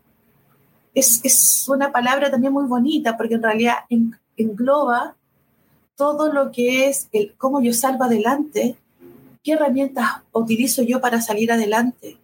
[0.94, 3.76] Es, una palabra también muy bonita porque en realidad
[4.38, 5.18] engloba
[5.98, 8.78] todo lo que es el cómo yo salgo adelante,
[9.44, 12.18] qué herramientas utilizo yo para salir adelante,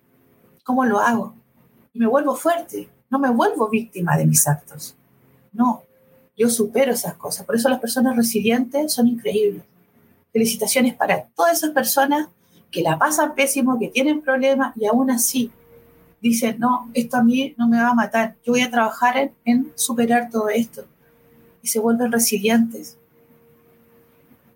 [0.63, 1.33] cómo lo hago.
[1.91, 4.95] Y me vuelvo fuerte, no me vuelvo víctima de mis actos.
[5.51, 5.83] No,
[6.37, 7.45] yo supero esas cosas.
[7.45, 9.63] Por eso las personas resilientes son increíbles.
[10.31, 12.29] Felicitaciones para todas esas personas
[12.71, 15.51] que la pasan pésimo, que tienen problemas y aún así
[16.21, 19.71] dicen, no, esto a mí no me va a matar, yo voy a trabajar en,
[19.75, 20.85] superar todo esto.
[21.63, 22.97] Y se vuelven resilientes.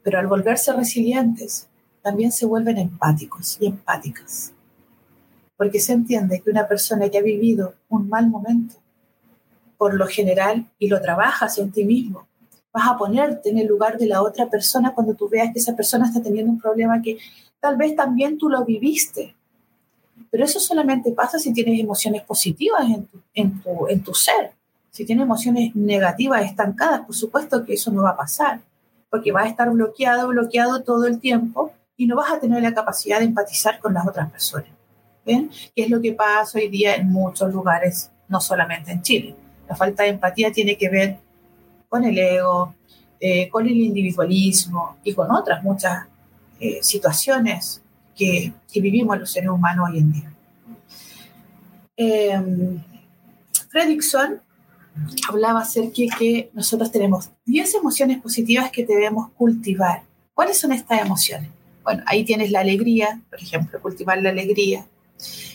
[0.03, 1.67] Pero al volverse resilientes,
[2.01, 4.53] también se vuelven empáticos y empáticas.
[5.57, 8.75] Porque se entiende que una persona que ha vivido un mal momento,
[9.77, 12.27] por lo general, y lo trabajas en ti mismo,
[12.71, 15.75] vas a ponerte en el lugar de la otra persona cuando tú veas que esa
[15.75, 17.17] persona está teniendo un problema que
[17.65, 19.35] tal vez también tú lo viviste.
[20.29, 22.83] Pero eso solamente pasa si tienes emociones positivas
[23.33, 24.51] en tu, en tu, ser.
[24.91, 28.61] Si tienes emociones negativas estancadas, por supuesto que eso no va a pasar,
[29.09, 32.71] porque vas a estar bloqueado, bloqueado todo el tiempo y no vas a tener la
[32.75, 34.69] capacidad de empatizar con las otras personas.
[35.25, 35.49] ¿Ven?
[35.75, 39.35] ¿Qué es lo que pasa hoy día en muchos lugares, no solamente en Chile?
[39.67, 41.17] La falta de empatía tiene que ver
[41.89, 42.75] con el ego,
[43.19, 46.05] eh, con el individualismo y con otras muchas
[46.59, 47.81] eh, situaciones
[48.15, 50.33] que, vivimos los seres humanos hoy en día.
[51.97, 52.41] Eh,
[53.69, 54.41] Fredrickson
[55.29, 60.03] hablaba acerca de que nosotros tenemos 10 emociones positivas que debemos cultivar.
[60.33, 61.49] ¿Cuáles son estas emociones?
[61.83, 64.85] Bueno, ahí tienes la alegría, por ejemplo, cultivar la alegría,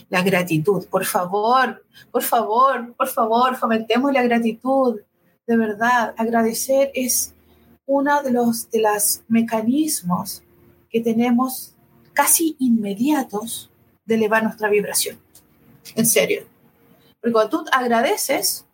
[0.08, 0.86] la gratitud.
[0.86, 5.00] Por favor, por favor, por favor, fomentemos la gratitud.
[5.46, 7.34] De verdad, agradecer es
[7.86, 10.42] uno de los de los mecanismos
[10.90, 11.74] que tenemos
[12.12, 13.70] casi inmediatos
[14.04, 15.18] de elevar nuestra vibración.
[15.94, 16.46] En serio.
[17.20, 18.66] Porque cuando tú agradeces,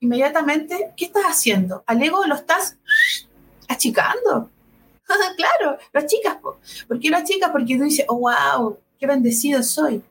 [0.00, 1.82] inmediatamente, ¿qué estás haciendo?
[1.86, 2.76] Al ego lo estás
[3.68, 4.50] achicando.
[5.36, 6.36] claro, lo achicas.
[6.86, 7.50] ¿Por qué lo achicas?
[7.50, 10.02] Porque tú dices, oh, wow, qué bendecido soy.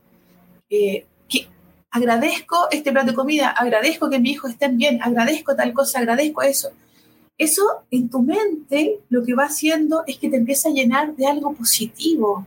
[0.70, 1.48] Eh, que
[1.92, 6.42] agradezco este plato de comida, agradezco que mi hijo esté bien, agradezco tal cosa, agradezco
[6.42, 6.72] eso.
[7.42, 11.26] Eso en tu mente lo que va haciendo es que te empieza a llenar de
[11.26, 12.46] algo positivo,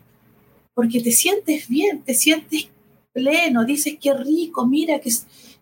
[0.72, 2.68] porque te sientes bien, te sientes
[3.12, 5.10] pleno, dices qué rico, mira que,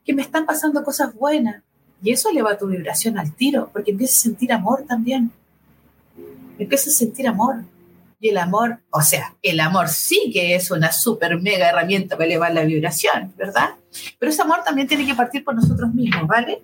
[0.04, 1.62] que me están pasando cosas buenas.
[2.02, 5.30] Y eso eleva tu vibración al tiro, porque empiezas a sentir amor también.
[6.58, 7.64] Empiezas a sentir amor.
[8.20, 12.26] Y el amor, o sea, el amor sí que es una súper mega herramienta para
[12.26, 13.70] elevar la vibración, ¿verdad?
[14.18, 16.60] Pero ese amor también tiene que partir por nosotros mismos, ¿vale?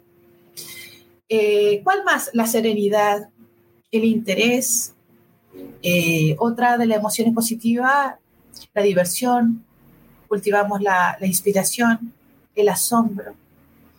[1.28, 2.30] Eh, ¿Cuál más?
[2.32, 3.28] La serenidad,
[3.90, 4.94] el interés.
[5.82, 8.14] Eh, otra de las emociones positivas,
[8.74, 9.64] la diversión.
[10.28, 12.12] Cultivamos la, la inspiración,
[12.54, 13.34] el asombro.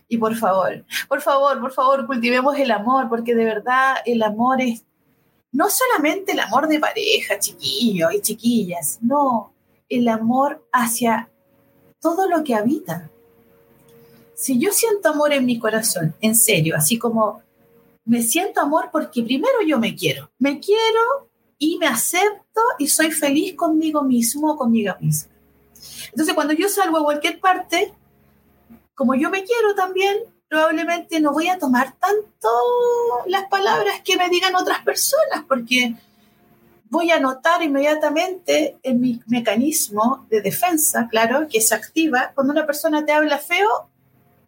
[0.07, 4.59] Y por favor, por favor, por favor, cultivemos el amor, porque de verdad el amor
[4.59, 4.83] es
[5.51, 9.53] no solamente el amor de pareja, chiquillos y chiquillas, no,
[9.87, 11.29] el amor hacia
[11.99, 13.09] todo lo que habita,
[14.39, 17.43] si yo siento amor en mi corazón, en serio, así como
[18.05, 23.11] me siento amor porque primero yo me quiero, me quiero y me acepto y soy
[23.11, 25.29] feliz conmigo mismo o conmigo misma.
[26.11, 27.93] Entonces, cuando yo salgo a cualquier parte,
[28.95, 32.49] como yo me quiero también, probablemente no voy a tomar tanto
[33.27, 35.95] las palabras que me digan otras personas, porque
[36.89, 42.65] voy a notar inmediatamente en mi mecanismo de defensa, claro, que se activa, cuando una
[42.65, 43.89] persona te habla feo,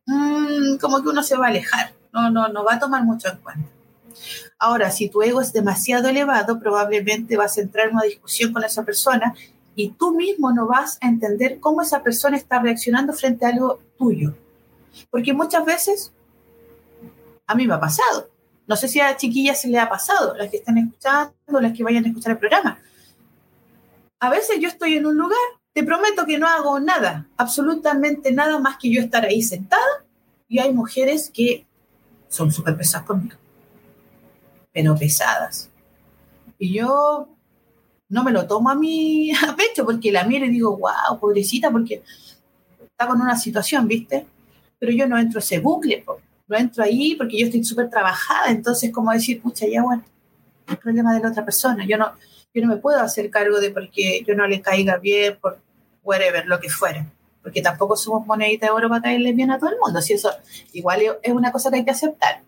[0.05, 3.29] Mm, como que uno se va a alejar, no, no, no va a tomar mucho
[3.29, 3.69] en cuenta.
[4.59, 8.63] Ahora, si tu ego es demasiado elevado, probablemente vas a entrar en una discusión con
[8.63, 9.33] esa persona
[9.75, 13.79] y tú mismo no vas a entender cómo esa persona está reaccionando frente a algo
[13.97, 14.35] tuyo.
[15.09, 16.11] Porque muchas veces,
[17.47, 18.29] a mí me ha pasado,
[18.67, 21.83] no sé si a chiquillas se le ha pasado, las que están escuchando, las que
[21.83, 22.79] vayan a escuchar el programa.
[24.19, 25.39] A veces yo estoy en un lugar,
[25.73, 30.05] te prometo que no hago nada, absolutamente nada más que yo estar ahí sentada
[30.47, 31.65] y hay mujeres que
[32.27, 33.37] son súper pesadas conmigo,
[34.73, 35.69] pero pesadas.
[36.57, 37.29] Y yo
[38.09, 41.71] no me lo tomo a mí a pecho porque la miro y digo, wow, pobrecita,
[41.71, 42.03] porque
[42.81, 44.27] está con una situación, ¿viste?
[44.77, 46.03] Pero yo no entro ese bucle,
[46.47, 50.03] no entro ahí porque yo estoy súper trabajada, entonces como decir, pucha, ya bueno,
[50.67, 52.11] el problema de la otra persona, yo no,
[52.53, 55.59] yo no me puedo hacer cargo de porque yo no le caiga bien, por
[56.03, 57.05] whatever, lo que fuera,
[57.41, 60.31] porque tampoco somos monedita de oro para caerle bien a todo el mundo, si eso
[60.73, 62.41] igual es una cosa que hay que aceptar.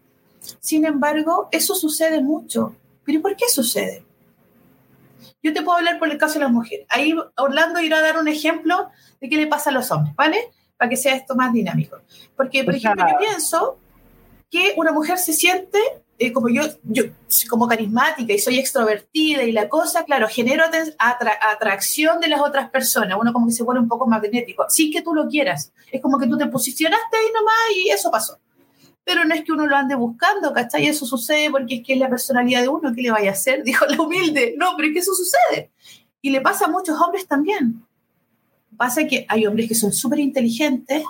[0.59, 2.75] Sin embargo, eso sucede mucho.
[3.05, 4.03] ¿Pero por qué sucede?
[5.41, 6.85] Yo te puedo hablar por el caso de las mujeres.
[6.89, 8.89] Ahí Orlando irá a dar un ejemplo
[9.19, 10.37] de qué le pasa a los hombres, ¿vale?
[10.77, 11.97] Para que sea esto más dinámico.
[12.35, 13.77] Porque, por ejemplo, yo pienso
[14.49, 15.79] que una mujer se siente
[16.19, 17.03] eh, como yo, yo,
[17.49, 20.63] como carismática y soy extrovertida y la cosa, claro, genero
[20.99, 23.17] atracción de las otras personas.
[23.19, 25.73] Uno como que se vuelve un poco magnético, sin que tú lo quieras.
[25.91, 28.39] Es como que tú te posicionaste ahí nomás y eso pasó
[29.05, 30.87] pero no es que uno lo ande buscando, ¿cachai?
[30.87, 33.63] Eso sucede porque es que es la personalidad de uno, ¿qué le vaya a hacer?
[33.65, 34.55] Dijo la humilde.
[34.57, 35.71] No, pero es que eso sucede.
[36.21, 37.85] Y le pasa a muchos hombres también.
[38.77, 41.03] Pasa que hay hombres que son súper inteligentes,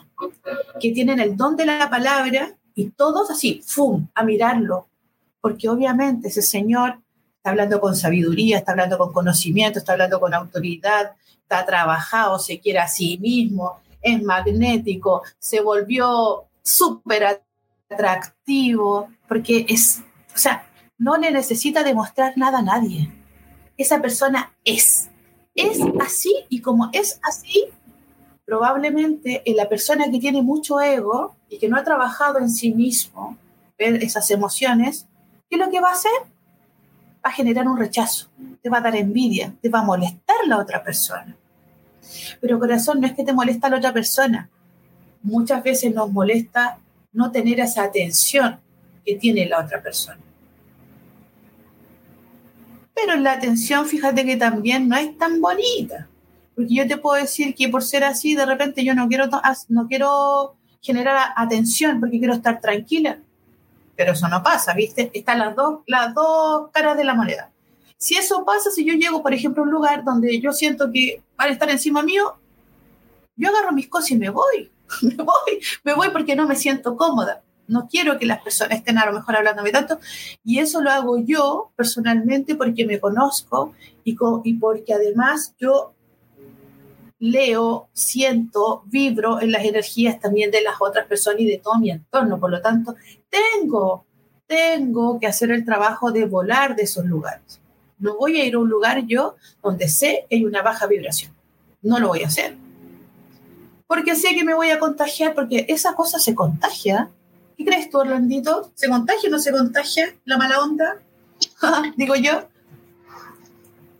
[0.80, 4.88] que tienen el don de la palabra y todos así, ¡fum!, a mirarlo.
[5.44, 7.02] Porque obviamente ese señor
[7.36, 12.62] está hablando con sabiduría, está hablando con conocimiento, está hablando con autoridad, está trabajado, se
[12.62, 17.42] quiere a sí mismo, es magnético, se volvió súper
[17.92, 20.02] atractivo, porque es,
[20.34, 20.66] o sea,
[20.98, 23.12] no le necesita demostrar nada a nadie.
[23.76, 25.10] Esa persona es.
[25.56, 27.66] Es así y como es así,
[28.46, 33.38] probablemente la persona que tiene mucho ego y que no ha trabajado en sí mismo,
[33.78, 35.06] ver esas emociones,
[35.54, 36.12] ¿qué es lo que va a hacer?
[37.24, 38.28] Va a generar un rechazo,
[38.64, 41.38] te va a dar envidia, te va a molestar la otra persona.
[42.42, 44.50] Pero corazón, no es que te molesta la otra persona.
[45.22, 46.80] Muchas veces nos molesta
[47.12, 48.60] no tener esa atención
[49.06, 50.18] que tiene la otra persona.
[52.96, 56.08] Pero la atención, fíjate que también no es tan bonita.
[56.56, 59.30] Porque yo te puedo decir que por ser así, de repente yo no quiero,
[59.70, 63.20] no quiero generar atención porque quiero estar tranquila.
[63.96, 65.12] Pero eso no pasa, ¿viste?
[65.14, 67.52] Están las dos, las dos caras de la moneda.
[67.98, 71.22] Si eso pasa, si yo llego, por ejemplo, a un lugar donde yo siento que
[71.38, 72.36] van a estar encima mío,
[73.36, 74.72] yo agarro mis cosas y me voy.
[75.02, 77.44] me voy, me voy porque no me siento cómoda.
[77.68, 80.00] No quiero que las personas estén a lo mejor hablándome tanto.
[80.44, 85.94] Y eso lo hago yo personalmente porque me conozco y, y porque además yo
[87.20, 91.90] leo, siento, vibro en las energías también de las otras personas y de todo mi
[91.90, 92.38] entorno.
[92.38, 92.96] Por lo tanto,
[93.34, 94.06] tengo,
[94.48, 97.60] tengo que hacer el trabajo de volar de esos lugares.
[98.00, 101.32] No voy a ir a un lugar yo donde sé que hay una baja vibración.
[101.82, 102.56] No lo voy a hacer
[103.94, 107.10] porque sé que me voy a contagiar, porque esa cosa se contagia.
[107.56, 108.72] ¿Qué crees tú, Orlandito?
[108.74, 110.98] ¿Se contagia o no se contagia la mala onda?
[111.96, 112.48] Digo yo.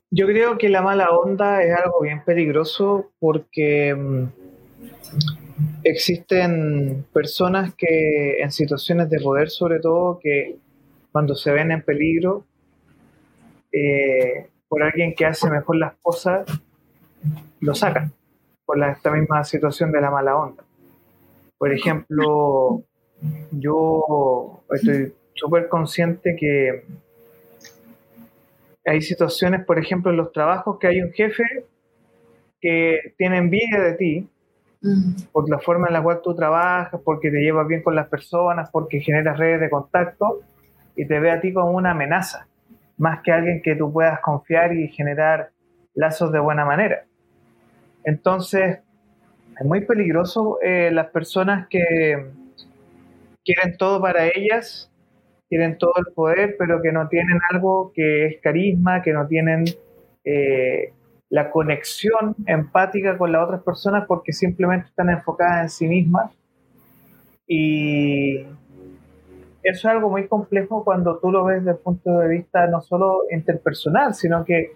[0.10, 4.26] Yo creo que la mala onda es algo bien peligroso porque mm,
[5.84, 10.58] existen personas que en situaciones de poder sobre todo que
[11.12, 12.46] cuando se ven en peligro
[13.72, 16.48] eh, por alguien que hace mejor las cosas
[17.60, 18.14] lo sacan
[18.66, 20.64] por esta misma situación de la mala onda.
[21.58, 22.84] Por ejemplo,
[23.52, 26.86] yo estoy súper consciente que
[28.86, 31.44] hay situaciones, por ejemplo, en los trabajos que hay un jefe
[32.60, 34.30] que tiene envidia de ti
[34.84, 35.32] mm.
[35.32, 38.70] por la forma en la cual tú trabajas, porque te llevas bien con las personas,
[38.72, 40.42] porque generas redes de contacto
[40.96, 42.48] y te ve a ti como una amenaza,
[42.98, 45.50] más que alguien que tú puedas confiar y generar
[45.96, 47.06] lazos de buena manera.
[48.04, 48.80] Entonces,
[49.60, 52.32] es muy peligroso eh, las personas que
[53.44, 54.92] quieren todo para ellas,
[55.50, 59.66] quieren todo el poder, pero que no tienen algo que es carisma, que no tienen
[60.24, 60.94] eh,
[61.34, 66.32] la conexión empática con las otras personas porque simplemente están enfocadas en sí mismas.
[67.48, 68.54] Y eso
[69.64, 73.24] es algo muy complejo cuando tú lo ves desde el punto de vista no solo
[73.32, 74.74] interpersonal, sino que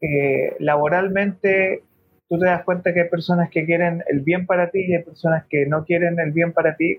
[0.00, 1.84] eh, laboralmente
[2.28, 5.04] tú te das cuenta que hay personas que quieren el bien para ti y hay
[5.04, 6.96] personas que no quieren el bien para ti.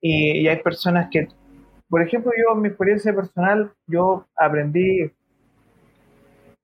[0.00, 1.26] Y, hay personas que,
[1.88, 5.10] por ejemplo, yo en mi experiencia personal, yo aprendí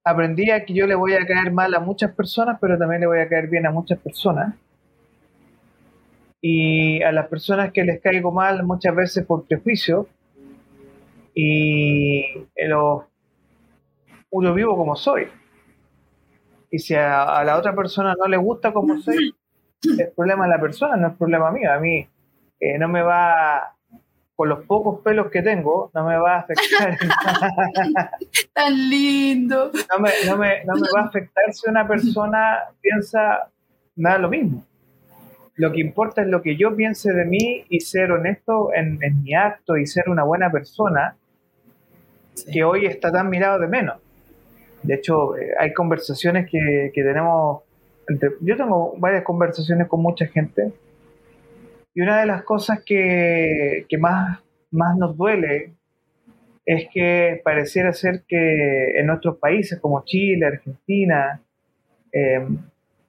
[0.05, 3.07] aprendí a que yo le voy a caer mal a muchas personas, pero también le
[3.07, 4.55] voy a caer bien a muchas personas.
[6.41, 10.07] Y a las personas que les caigo mal muchas veces por prejuicio,
[11.33, 12.23] y
[12.67, 13.09] lo,
[14.31, 15.27] lo vivo como soy.
[16.71, 19.35] Y si a, la otra persona no le gusta como soy,
[19.81, 21.71] es problema de la persona, no es problema mío.
[21.71, 22.07] A mí
[22.59, 23.74] eh, no me va,
[24.35, 26.97] con los pocos pelos que tengo, no me va a afectar.
[28.53, 29.71] Tan lindo.
[29.73, 33.49] No me, no, me, no me va a afectar si una persona piensa
[33.95, 34.65] nada lo mismo.
[35.55, 39.23] Lo que importa es lo que yo piense de mí y ser honesto en, en
[39.23, 41.15] mi acto y ser una buena persona
[42.51, 44.01] que hoy está tan mirado de menos.
[44.83, 47.61] De hecho, eh, hay conversaciones que, que tenemos,
[48.41, 50.73] yo tengo varias conversaciones con mucha gente
[51.95, 55.73] y una de las cosas que, que más, más nos duele
[56.65, 61.41] es que pareciera ser que en otros países como Chile, Argentina,
[62.11, 62.45] eh,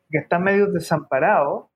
[0.08, 1.66] que están medio desamparados,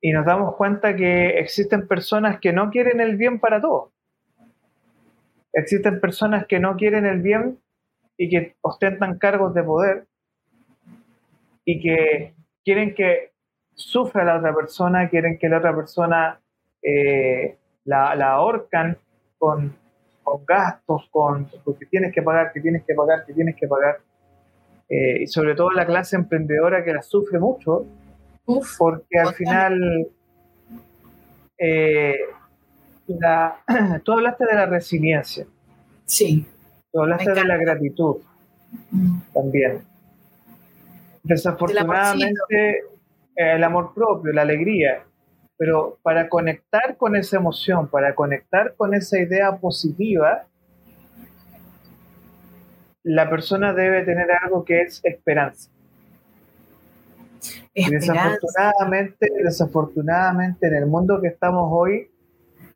[0.00, 3.90] y nos damos cuenta que existen personas que no quieren el bien para todos.
[5.52, 7.60] Existen personas que no quieren el bien
[8.18, 10.06] y que ostentan cargos de poder
[11.64, 12.34] y que
[12.64, 13.33] quieren que
[13.74, 16.40] sufra la otra persona, quieren que la otra persona
[16.82, 18.96] eh, la, la, ahorcan
[19.38, 19.74] con,
[20.22, 24.00] con, gastos, con porque tienes que pagar, que tienes que pagar, que tienes que pagar.
[24.88, 27.86] Eh, y sobre todo la clase emprendedora que la sufre mucho,
[28.78, 30.08] porque al final
[31.58, 32.16] eh,
[33.06, 33.56] la,
[34.04, 35.46] tú hablaste de la resiliencia.
[36.06, 36.46] Sí.
[36.92, 38.16] Tú hablaste de la gratitud
[38.90, 39.18] mm.
[39.32, 39.82] también.
[41.22, 42.84] Desafortunadamente,
[43.36, 45.04] el amor propio, la alegría,
[45.56, 50.46] pero para conectar con esa emoción, para conectar con esa idea positiva,
[53.02, 55.70] la persona debe tener algo que es esperanza.
[57.74, 62.10] Y desafortunadamente, desafortunadamente, en el mundo que estamos hoy,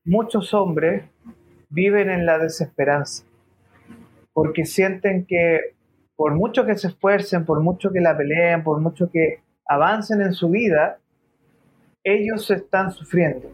[0.04, 1.04] muchos hombres
[1.70, 3.24] viven en la desesperanza,
[4.32, 5.76] porque sienten que
[6.16, 10.32] por mucho que se esfuercen, por mucho que la peleen, por mucho que avancen en
[10.32, 10.98] su vida,
[12.02, 13.50] ellos están sufriendo,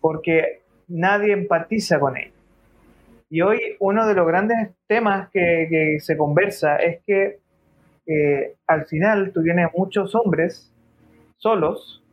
[0.00, 2.34] porque nadie empatiza con ellos.
[3.28, 7.40] Y hoy uno de los grandes temas que, se conversa es que
[8.06, 10.72] eh, al final tú tienes muchos hombres
[11.38, 12.04] solos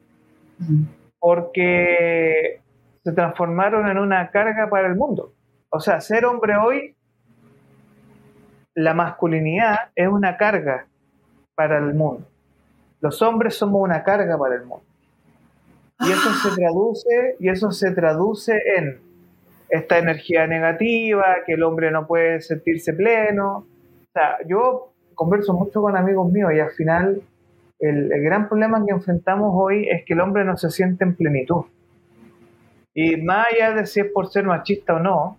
[1.19, 2.61] porque
[3.03, 5.33] se transformaron en una carga para el mundo.
[5.69, 6.95] O sea, ser hombre hoy,
[8.73, 10.87] la masculinidad es una carga
[11.55, 12.25] para el mundo.
[13.03, 14.85] Los hombres somos una carga para el mundo.
[15.99, 16.55] Y eso se ah.
[16.55, 19.01] traduce, y eso se traduce en
[19.67, 23.57] esta energía negativa, que el hombre no puede sentirse pleno.
[23.57, 27.21] O sea, yo converso mucho con amigos míos y al final
[27.77, 31.65] el, gran problema que enfrentamos hoy es que el hombre no se siente en plenitud.
[32.93, 35.37] Y más allá de si es por ser machista o no,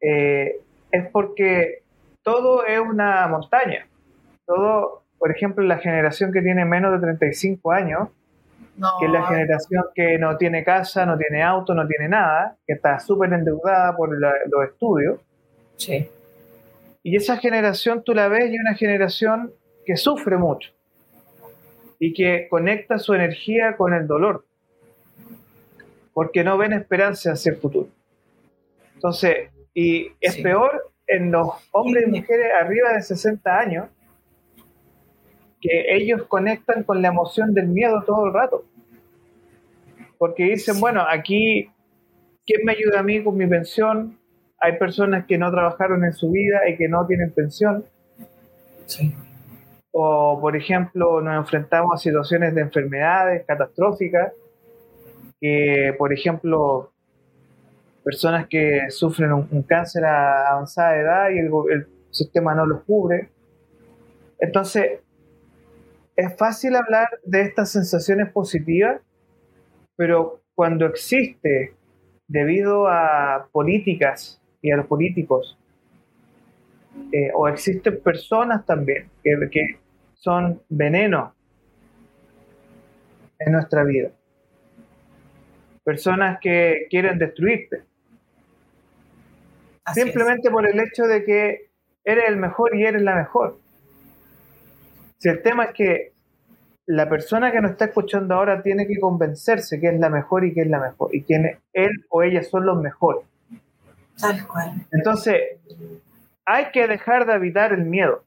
[0.00, 0.60] eh,
[0.92, 1.82] es porque
[2.22, 3.88] todo es una montaña.
[4.46, 8.08] Todo, por ejemplo, la generación que tiene menos de 35 años,
[8.98, 12.74] que es la generación que no tiene casa, no tiene auto, no tiene nada, que
[12.74, 15.20] está súper endeudada por los estudios.
[15.76, 16.08] Sí.
[17.02, 19.52] Y esa generación tú la ves y una generación
[19.84, 20.72] que sufre mucho
[21.98, 24.44] y que conecta su energía con el dolor,
[26.12, 27.88] porque no ven esperanza hacia el futuro.
[28.94, 33.88] Entonces, y es peor en los hombres y mujeres arriba de 60 años,
[35.64, 38.64] que ellos conectan con la emoción del miedo todo el rato.
[40.18, 41.70] Porque dicen, bueno, aquí,
[42.44, 44.18] ¿quién me ayuda a mí con mi pensión?
[44.60, 47.86] Hay personas que no trabajaron en su vida y que no tienen pensión.
[48.84, 49.14] Sí.
[49.90, 54.34] O, por ejemplo, nos enfrentamos a situaciones de enfermedades catastróficas,
[55.40, 56.92] que, por ejemplo,
[58.04, 63.30] personas que sufren un, cáncer a avanzada edad y el, el sistema no los cubre.
[64.38, 65.03] Entonces,
[66.16, 69.00] es fácil hablar de estas sensaciones positivas,
[69.96, 71.74] pero cuando existe,
[72.28, 75.58] debido a políticas y a los políticos,
[77.12, 79.78] eh, o existen personas también que, que
[80.14, 81.34] son veneno
[83.38, 84.10] en nuestra vida.
[85.82, 87.82] Personas que quieren destruirte.
[89.92, 91.68] simplemente por el hecho de que
[92.04, 93.58] eres el mejor y eres la mejor.
[95.24, 96.12] Si el tema es que
[96.84, 100.52] la persona que nos está escuchando ahora tiene que convencerse que es la mejor y
[100.52, 103.24] que es la mejor, y que él o ella son los mejores.
[104.20, 104.86] Tal cual.
[104.92, 105.36] Entonces,
[106.44, 108.22] hay que dejar de habitar el miedo.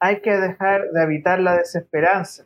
[0.00, 2.44] Hay que dejar de habitar la desesperanza.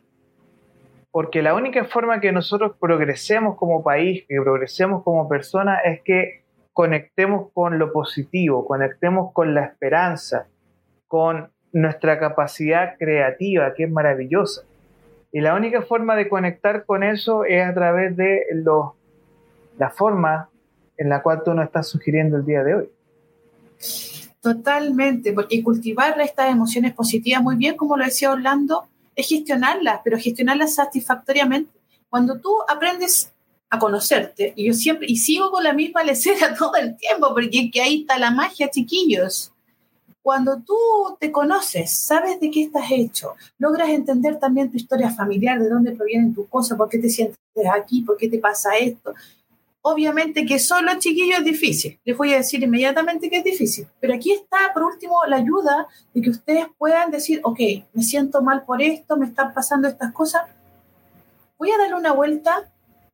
[1.09, 6.43] Porque la única forma que nosotros progresemos como país, que progresemos como personas, es que
[6.71, 10.45] conectemos con lo positivo, conectemos con la esperanza,
[11.07, 14.63] con nuestra capacidad creativa, que es maravillosa.
[15.31, 18.91] Y la única forma de conectar con eso es a través de los,
[19.77, 20.49] la forma
[20.97, 22.89] en la cual tú nos estás sugiriendo el día de hoy.
[24.41, 30.17] Totalmente, porque cultivar estas emociones positivas muy bien, como lo decía Orlando, es gestionarlas, pero
[30.17, 31.71] gestionarlas satisfactoriamente.
[32.09, 33.31] Cuando tú aprendes
[33.69, 37.71] a conocerte, y yo siempre, y sigo con la misma lecera todo el tiempo, porque
[37.71, 39.53] que ahí está la magia, chiquillos.
[40.21, 40.75] Cuando tú
[41.19, 45.93] te conoces, sabes de qué estás hecho, logras entender también tu historia familiar, de dónde
[45.93, 47.37] provienen tus cosas, por qué te sientes
[47.73, 49.13] aquí, por qué te pasa esto,
[49.83, 51.99] Obviamente que solo chiquillo es difícil.
[52.05, 53.87] Les voy a decir inmediatamente que es difícil.
[53.99, 57.59] Pero aquí está, por último, la ayuda de que ustedes puedan decir, ok,
[57.93, 60.43] me siento mal por esto, me están pasando estas cosas.
[61.57, 62.71] Voy a darle una vuelta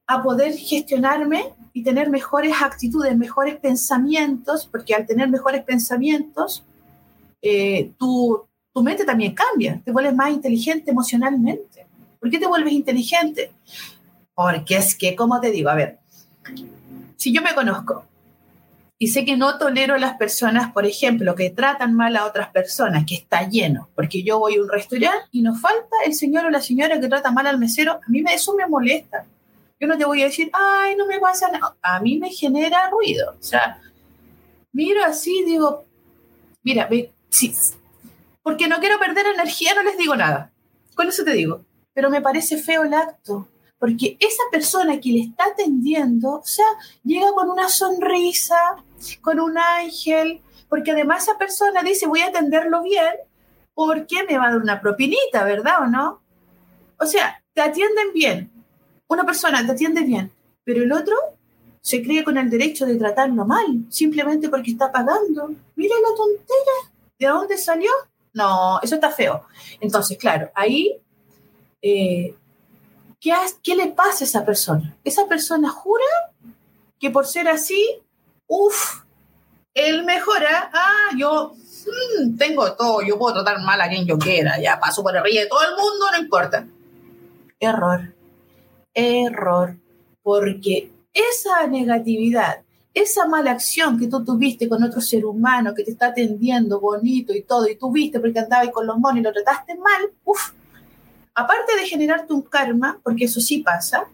[0.07, 6.65] a poder gestionarme y tener mejores actitudes, mejores pensamientos, porque al tener mejores pensamientos,
[7.41, 11.85] eh, tu, tu mente también cambia, te vuelves más inteligente emocionalmente.
[12.19, 13.51] ¿Por qué te vuelves inteligente?
[14.33, 15.99] Porque es que, como te digo, a ver,
[17.15, 18.05] si yo me conozco
[18.99, 22.49] y sé que no tolero a las personas, por ejemplo, que tratan mal a otras
[22.49, 26.45] personas, que está lleno, porque yo voy a un restaurante y nos falta el señor
[26.45, 29.25] o la señora que trata mal al mesero, a mí eso me molesta.
[29.79, 31.75] Yo no te voy a decir, ay, no me pasa nada.
[31.83, 33.35] A mí me genera ruido.
[33.39, 33.79] O sea,
[34.71, 35.85] miro así, digo,
[36.63, 36.87] mira,
[37.29, 37.55] sí,
[38.43, 40.51] porque no quiero perder energía, no les digo nada.
[40.95, 41.65] Con eso te digo.
[41.93, 43.47] Pero me parece feo el acto
[43.79, 46.65] porque esa persona que le está atendiendo, o sea,
[47.03, 48.57] llega con una sonrisa,
[49.21, 53.13] con un ángel, porque además esa persona dice, voy a atenderlo bien,
[53.73, 56.21] porque me va a dar una propinita, ¿verdad o no?
[56.99, 58.51] O sea, te atienden bien,
[59.07, 60.31] una persona te atiende bien,
[60.63, 61.15] pero el otro
[61.81, 65.51] se cree con el derecho de tratarlo mal, simplemente porque está pagando.
[65.75, 67.91] Mira la tontera, ¿de dónde salió?
[68.33, 69.45] No, eso está feo.
[69.79, 71.01] Entonces, claro, ahí
[71.81, 72.35] eh,
[73.19, 74.95] ¿qué, le pasa a esa persona?
[75.03, 76.05] Esa persona jura
[76.99, 78.01] que por ser así,
[78.47, 79.03] uff,
[79.73, 84.59] él mejora, ah, yo mm, tengo todo, yo puedo tratar mal a quien yo quiera,
[84.59, 86.67] ya paso por arriba de todo el mundo, no importa.
[87.59, 88.13] Error,
[88.93, 89.77] error,
[90.23, 92.63] porque esa negatividad,
[93.01, 97.33] esa mala acción que tú tuviste con otro ser humano que te está atendiendo bonito
[97.33, 100.51] y todo, y tú viste porque andabas con los monos y lo trataste mal, uff,
[101.35, 104.07] aparte de generarte un karma, porque eso sí pasa,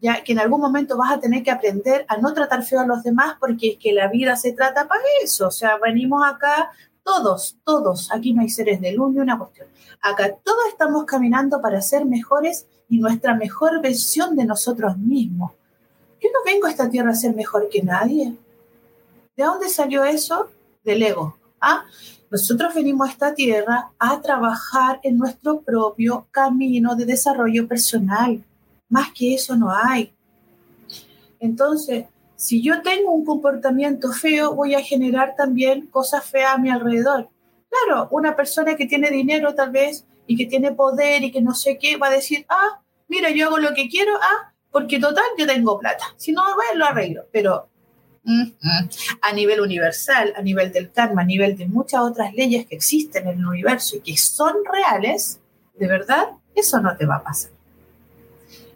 [0.00, 2.86] ya que en algún momento vas a tener que aprender a no tratar feo a
[2.86, 5.48] los demás, porque es que la vida se trata para eso.
[5.48, 6.70] O sea, venimos acá
[7.02, 9.68] todos, todos, aquí no hay seres de luz ni una cuestión.
[10.02, 15.52] Acá todos estamos caminando para ser mejores y nuestra mejor versión de nosotros mismos.
[16.20, 18.34] Yo no vengo a esta tierra a ser mejor que nadie.
[19.36, 20.50] ¿De dónde salió eso?
[20.82, 21.36] Del ego.
[21.60, 21.84] ¿Ah?
[22.30, 28.42] Nosotros venimos a esta tierra a trabajar en nuestro propio camino de desarrollo personal.
[28.88, 30.12] Más que eso no hay.
[31.38, 36.70] Entonces, si yo tengo un comportamiento feo, voy a generar también cosas feas a mi
[36.70, 37.28] alrededor.
[37.68, 41.54] Claro, una persona que tiene dinero tal vez y que tiene poder y que no
[41.54, 45.24] sé qué, va a decir, ah, mira, yo hago lo que quiero, ah, porque total
[45.38, 46.04] yo tengo plata.
[46.18, 47.24] Si no, bueno, lo arreglo.
[47.32, 47.66] Pero
[49.22, 53.26] a nivel universal, a nivel del karma, a nivel de muchas otras leyes que existen
[53.26, 55.40] en el universo y que son reales,
[55.78, 57.52] de verdad, eso no te va a pasar.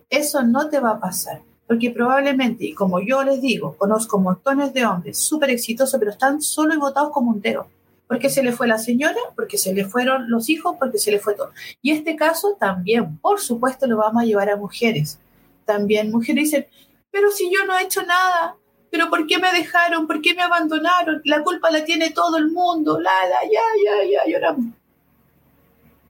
[0.08, 1.42] Eso no te va a pasar.
[1.66, 6.40] Porque probablemente, y como yo les digo, conozco montones de hombres súper exitosos, pero están
[6.40, 7.66] solo y votados como un dedo.
[8.08, 11.20] Porque se le fue la señora, porque se le fueron los hijos, porque se le
[11.20, 11.50] fue todo.
[11.82, 15.18] Y este caso también, por supuesto, lo vamos a llevar a mujeres.
[15.64, 16.66] También mujeres dicen,
[17.10, 18.56] pero si yo no he hecho nada,
[18.90, 20.06] pero ¿por qué me dejaron?
[20.06, 21.20] ¿Por qué me abandonaron?
[21.24, 24.74] La culpa la tiene todo el mundo, la, la, ya, ya, ya, lloramos.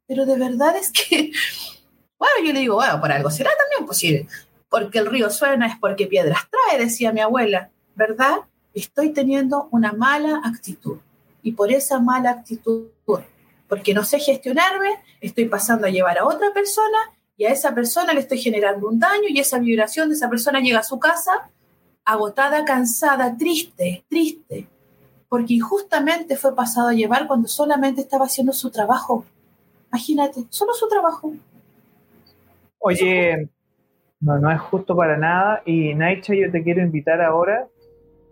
[0.07, 1.31] Pero de verdad es que,
[2.19, 4.27] bueno, yo le digo, bueno, por algo será también posible.
[4.69, 8.39] Porque el río suena es porque piedras trae, decía mi abuela, ¿verdad?
[8.73, 10.99] Estoy teniendo una mala actitud.
[11.43, 12.89] Y por esa mala actitud,
[13.69, 16.99] porque no sé gestionarme, estoy pasando a llevar a otra persona
[17.41, 20.61] y a esa persona le estoy generando un daño y esa vibración de esa persona
[20.61, 21.49] llega a su casa
[22.05, 24.67] agotada, cansada, triste, triste,
[25.27, 29.25] porque injustamente fue pasado a llevar cuando solamente estaba haciendo su trabajo.
[29.91, 31.33] Imagínate, solo su trabajo.
[32.79, 33.49] Oye,
[34.21, 35.63] no, no es justo para nada.
[35.65, 37.69] Y Naicha, yo te quiero invitar ahora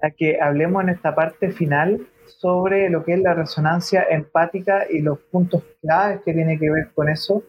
[0.02, 5.00] a que hablemos en esta parte final sobre lo que es la resonancia empática y
[5.00, 7.42] los puntos claves que tiene que ver con eso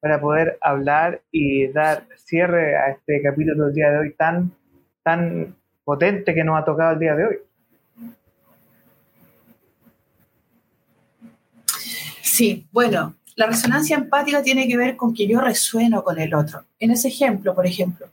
[0.00, 4.52] para poder hablar y dar cierre a este capítulo del día de hoy tan,
[5.02, 7.36] tan potente que nos ha tocado el día de hoy.
[12.22, 16.64] Sí, bueno, la resonancia empática tiene que ver con que yo resueno con el otro.
[16.78, 18.08] En ese ejemplo, por ejemplo,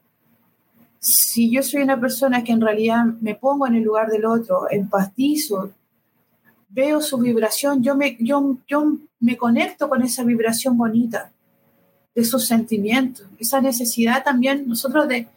[0.99, 4.71] si yo soy una persona que en realidad me pongo en el lugar del otro,
[4.71, 5.71] empatizo,
[6.69, 11.32] veo su vibración, yo me, yo, yo me conecto con esa vibración bonita
[12.15, 15.27] de sus sentimientos, esa necesidad también nosotros de,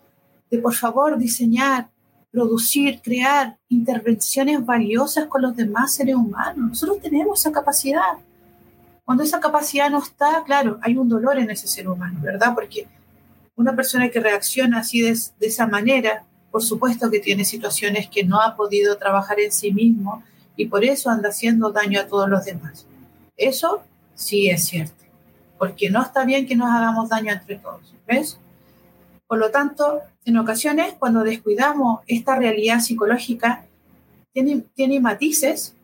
[0.51, 1.89] de por favor diseñar,
[2.31, 6.69] producir, crear intervenciones valiosas con los demás seres humanos.
[6.69, 8.19] Nosotros tenemos esa capacidad.
[9.07, 12.53] Cuando esa capacidad no está, claro, hay un dolor en ese ser humano, ¿verdad?
[12.55, 12.87] Porque
[13.57, 18.41] una persona que reacciona así de, esa manera, por supuesto que tiene situaciones que no
[18.41, 20.23] ha podido trabajar en sí mismo
[20.57, 22.87] y por eso anda haciendo daño a todos los demás.
[23.37, 23.83] Eso
[24.15, 25.05] sí es cierto,
[25.59, 28.39] porque no está bien que nos hagamos daño entre todos, ¿ves?
[29.27, 33.67] Por lo tanto, en ocasiones, cuando descuidamos esta realidad psicológica,
[34.33, 35.75] tiene, matices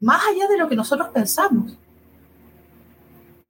[0.00, 1.76] más allá de lo que nosotros pensamos.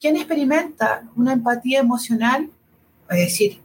[0.00, 2.50] ¿Quién experimenta una empatía emocional
[3.10, 3.60] es decir,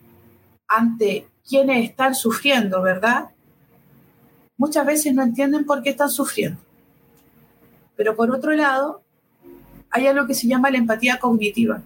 [0.68, 3.30] ante quienes están sufriendo, ¿verdad?
[4.58, 6.60] Muchas veces no entienden por qué están sufriendo.
[7.96, 9.04] Pero por otro lado,
[9.96, 11.82] hay algo que se llama la empatía cognitiva.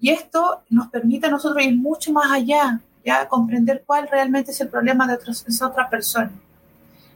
[0.00, 4.60] Y esto nos permite a nosotros ir mucho más allá, ya comprender cuál realmente es
[4.60, 5.16] el problema de
[5.46, 6.32] esa otra persona.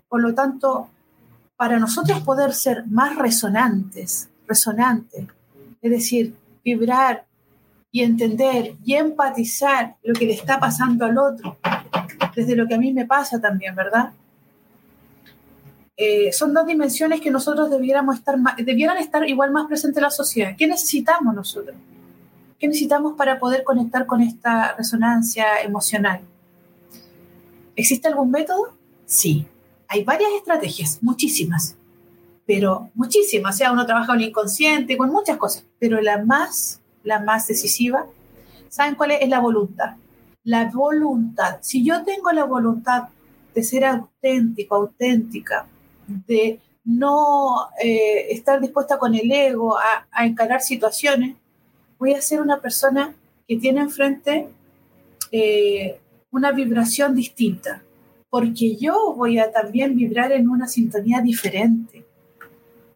[0.08, 0.88] Por lo tanto,
[1.56, 5.26] para nosotros poder ser más resonantes, resonantes,
[5.82, 7.24] es decir, vibrar
[7.90, 11.58] y entender y empatizar lo que le está pasando al otro,
[12.36, 14.12] desde lo que a mí me pasa también, ¿verdad?
[15.96, 20.10] Eh, son dos dimensiones que nosotros debiéramos estar debieran estar igual más presentes en la
[20.10, 20.54] sociedad.
[20.56, 21.76] ¿Qué necesitamos nosotros?
[22.58, 26.20] ¿Qué necesitamos para poder conectar con esta resonancia emocional?
[27.74, 28.74] ¿Existe algún método?
[29.06, 29.46] Sí.
[29.88, 31.76] Hay varias estrategias, muchísimas,
[32.46, 33.54] pero muchísimas.
[33.54, 37.46] O sea, uno trabaja con el inconsciente, con muchas cosas, pero la más la más
[37.46, 38.04] decisiva,
[38.68, 39.28] ¿saben cuál es?
[39.28, 39.96] la voluntad.
[40.44, 41.58] La voluntad.
[41.62, 43.04] Si yo tengo la voluntad
[43.54, 45.66] de ser auténtico, auténtica,
[46.06, 51.36] de no eh, estar dispuesta con el ego a, encarar situaciones,
[51.98, 53.14] voy a ser una persona
[53.48, 54.48] que tiene enfrente
[55.32, 55.98] eh,
[56.30, 57.82] una vibración distinta,
[58.30, 62.04] porque yo voy a también vibrar en una sintonía diferente.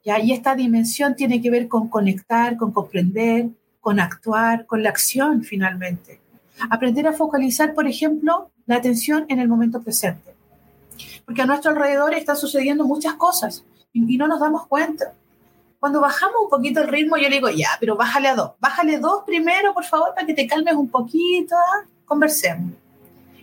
[0.02, 3.48] Y esta dimensión tiene que ver con conectar, con comprender,
[3.80, 6.20] con actuar, con la acción finalmente.
[6.70, 10.34] Aprender a focalizar, por ejemplo, la atención en el momento presente.
[11.24, 15.14] Porque a nuestro alrededor están sucediendo muchas cosas y, no nos damos cuenta.
[15.78, 18.53] Cuando bajamos un poquito el ritmo, yo le digo, ya, pero bájale a dos.
[18.61, 21.57] Bájale dos primero, por favor, para que te calmes un poquito.
[21.57, 21.86] ¿ah?
[22.05, 22.72] Conversemos.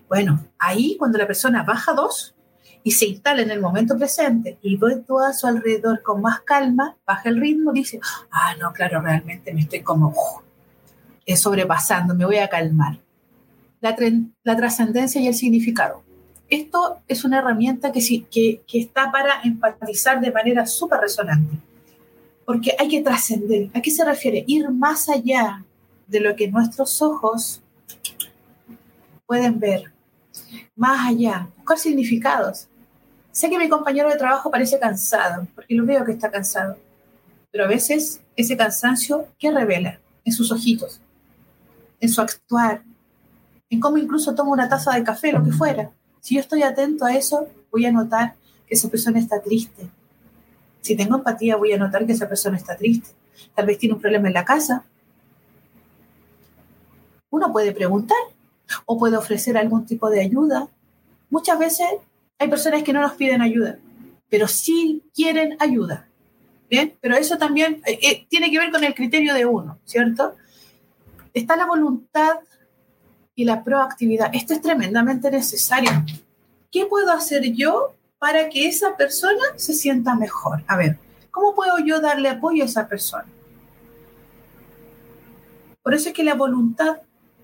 [0.08, 2.36] Bueno, ahí cuando la persona baja dos,
[2.88, 6.40] y se instala en el momento presente y ve todo a su alrededor con más
[6.40, 8.00] calma, baja el ritmo, dice,
[8.32, 13.00] ah, no, claro, realmente me estoy como uh, sobrepasando, me voy a calmar.
[13.82, 13.94] La,
[14.44, 16.07] la trascendencia y el significado.
[16.50, 21.58] Esto es una herramienta que, que, que está para empatizar de manera súper resonante,
[22.46, 23.70] porque hay que trascender.
[23.74, 24.44] ¿A qué se refiere?
[24.48, 25.66] Ir más allá
[26.08, 27.62] de lo que nuestros ojos
[29.26, 29.92] pueden ver,
[30.76, 32.68] más allá, buscar significados.
[33.32, 36.78] Sé que mi compañero de trabajo parece cansado, porque lo veo que está cansado,
[37.52, 40.00] pero a veces ese cansancio, ¿qué revela?
[40.24, 41.02] En sus ojitos,
[42.00, 42.84] en su actuar,
[43.70, 45.92] en cómo incluso toma una taza de café, lo que fuera.
[46.22, 48.36] Si yo estoy atento a eso, voy a notar
[48.68, 49.90] que esa persona está triste.
[50.82, 53.10] Si tengo empatía, voy a notar que esa persona está triste.
[53.56, 54.86] Tal vez tiene un problema en la casa.
[57.30, 58.18] Uno puede preguntar
[58.86, 60.68] o puede ofrecer algún tipo de ayuda.
[61.30, 61.88] Muchas veces
[62.40, 63.80] hay personas que no nos piden ayuda,
[64.30, 66.08] pero sí quieren ayuda.
[66.70, 66.94] ¿Bien?
[67.00, 70.36] Pero eso también eh, eh, tiene que ver con el criterio de uno, ¿cierto?
[71.34, 72.40] Está la voluntad
[73.38, 74.32] y la proactividad.
[74.34, 75.92] Esto es tremendamente necesario.
[76.72, 80.64] ¿Qué puedo hacer yo para que esa persona se sienta mejor?
[80.68, 80.98] A ver,
[81.30, 83.28] ¿cómo puedo yo darle apoyo a esa persona?
[85.84, 86.98] Por eso es que la voluntad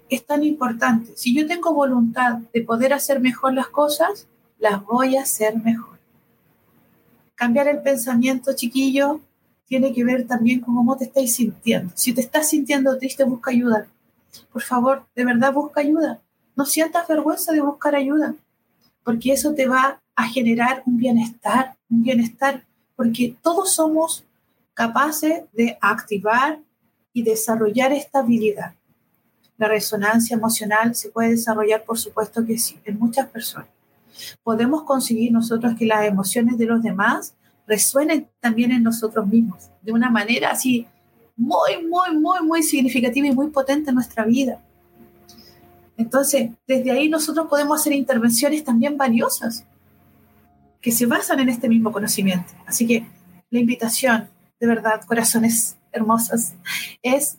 [0.09, 1.13] es tan importante.
[1.15, 4.27] Si yo tengo voluntad de poder hacer mejor las cosas,
[4.57, 5.99] las voy a hacer mejor.
[7.35, 9.21] Cambiar el pensamiento, chiquillo,
[9.67, 11.93] tiene que ver también con cómo te estáis sintiendo.
[11.95, 13.87] Si te estás sintiendo triste, busca ayuda.
[14.51, 16.21] Por favor, de verdad busca ayuda.
[16.55, 18.35] No sientas vergüenza de buscar ayuda,
[19.03, 22.63] porque eso te va a generar un bienestar, un bienestar,
[22.95, 24.23] porque todos somos
[24.73, 26.59] capaces de activar
[27.11, 28.73] y desarrollar esta habilidad.
[29.57, 33.67] La resonancia emocional se puede desarrollar, por supuesto que sí, en muchas personas.
[34.43, 37.33] Podemos conseguir nosotros que las emociones de los demás
[37.67, 40.87] resuenen también en nosotros mismos, de una manera así
[41.35, 44.61] muy, muy, muy, muy significativa y muy potente en nuestra vida.
[45.97, 49.65] Entonces, desde ahí nosotros podemos hacer intervenciones también valiosas
[50.81, 52.51] que se basan en este mismo conocimiento.
[52.65, 53.05] Así que
[53.49, 54.29] la invitación,
[54.59, 56.53] de verdad, corazones hermosos,
[57.01, 57.37] es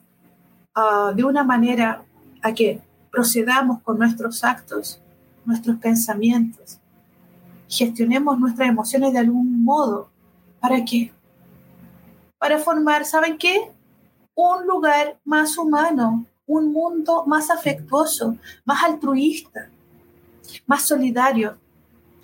[0.75, 2.03] ah, de una manera
[2.43, 2.81] a que
[3.11, 5.01] procedamos con nuestros actos,
[5.45, 6.79] nuestros pensamientos,
[7.69, 10.09] gestionemos nuestras emociones de algún modo.
[10.61, 11.13] ¿Para qué?
[12.39, 13.71] Para formar, ¿saben qué?
[14.35, 19.69] Un lugar más humano, un mundo más afectuoso, más altruista,
[20.67, 21.57] más solidario,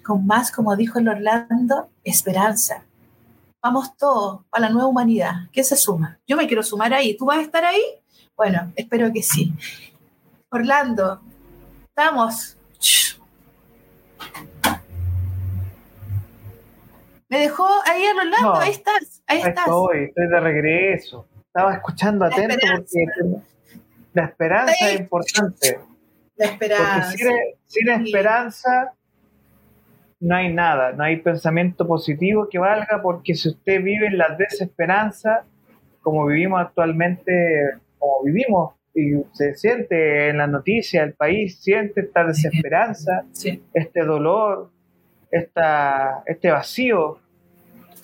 [0.04, 2.84] con más, como dijo el Orlando, esperanza.
[3.62, 5.32] Vamos todos a la nueva humanidad.
[5.52, 6.18] ¿Qué se suma?
[6.26, 7.16] Yo me quiero sumar ahí.
[7.16, 7.82] ¿Tú vas a estar ahí?
[8.36, 9.52] Bueno, espero que sí.
[10.50, 11.20] Orlando,
[11.88, 12.56] estamos.
[17.28, 19.66] Me dejó ahí el Orlando, ahí estás, ahí, estás.
[19.66, 21.26] Estoy, estoy de regreso.
[21.52, 23.42] Estaba escuchando atento porque
[24.12, 25.80] la esperanza es importante.
[26.36, 27.10] La esperanza.
[27.10, 28.92] Porque sin, esperanza
[30.20, 34.36] no hay nada, no hay pensamiento positivo que valga, porque si usted vive en la
[34.36, 35.42] desesperanza,
[36.02, 37.32] como vivimos actualmente,
[37.98, 43.24] como vivimos, y se siente en la noticia, el país siente esta desesperanza,
[43.74, 44.70] este dolor,
[45.32, 47.18] esta, este vacío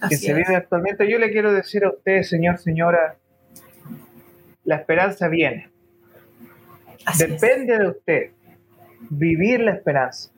[0.09, 1.09] que se vive actualmente.
[1.09, 3.17] Yo le quiero decir a usted, señor, señora,
[4.67, 5.71] la esperanza viene.
[7.19, 8.31] Depende de usted
[9.09, 10.31] vivir la esperanza.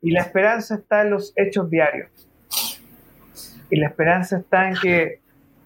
[0.00, 2.10] Y la esperanza está en los hechos diarios.
[3.70, 5.20] Y la esperanza está en que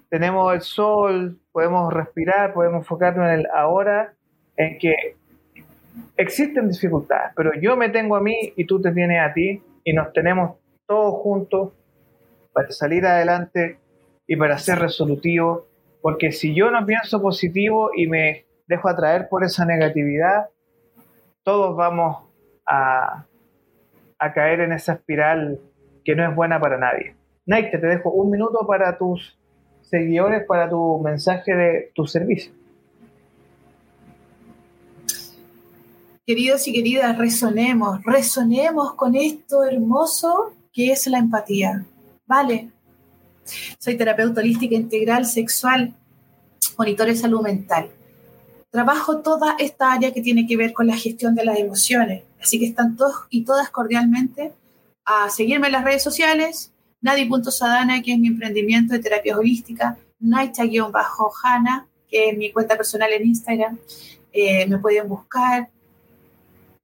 [0.08, 4.14] tenemos el sol, podemos respirar, podemos enfocarnos en el ahora,
[4.56, 4.94] en que
[6.16, 9.92] existen dificultades, pero yo me tengo a mí y tú te tienes a ti y
[9.92, 11.72] nos tenemos todos juntos
[12.52, 13.78] para salir adelante
[14.26, 15.64] y para ser resolutivos,
[16.06, 20.50] porque si yo no pienso positivo y me dejo atraer por esa negatividad,
[21.42, 22.28] todos vamos
[22.64, 23.26] a,
[24.32, 25.58] caer en esa espiral
[26.04, 27.16] que no es buena para nadie.
[27.44, 29.36] Nike, te dejo un minuto para tus
[29.80, 32.52] seguidores, para tu mensaje de tu servicio.
[36.24, 41.84] Queridos y queridas, resonemos, resonemos con esto hermoso que es la empatía.
[42.26, 42.70] Vale,
[43.78, 45.94] soy terapeuta holística integral sexual,
[46.76, 47.90] monitor de salud mental
[48.76, 52.24] trabajo toda esta área que tiene que ver con la gestión de las emociones.
[52.42, 54.52] Así que están todos y todas cordialmente
[55.06, 61.86] a seguirme en las redes sociales, nadi.sadana, que es mi emprendimiento de terapia holística, naita-hana,
[62.06, 63.78] que es mi cuenta personal en Instagram.
[64.30, 65.70] Eh, me pueden buscar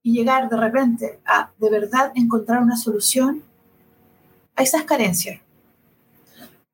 [0.02, 3.42] y llegar de repente a de verdad encontrar una solución
[4.56, 5.41] a esas carencias,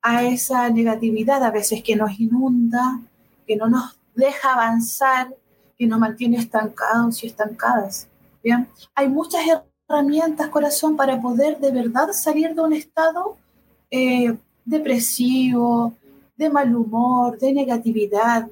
[0.01, 3.01] a esa negatividad a veces que nos inunda,
[3.45, 5.29] que no nos deja avanzar,
[5.79, 8.07] y nos mantiene estancados y estancadas.
[8.43, 8.67] ¿bien?
[8.93, 9.41] Hay muchas
[9.87, 13.37] herramientas, corazón, para poder de verdad salir de un estado
[13.89, 15.93] eh, depresivo,
[16.35, 18.47] de mal humor, de negatividad.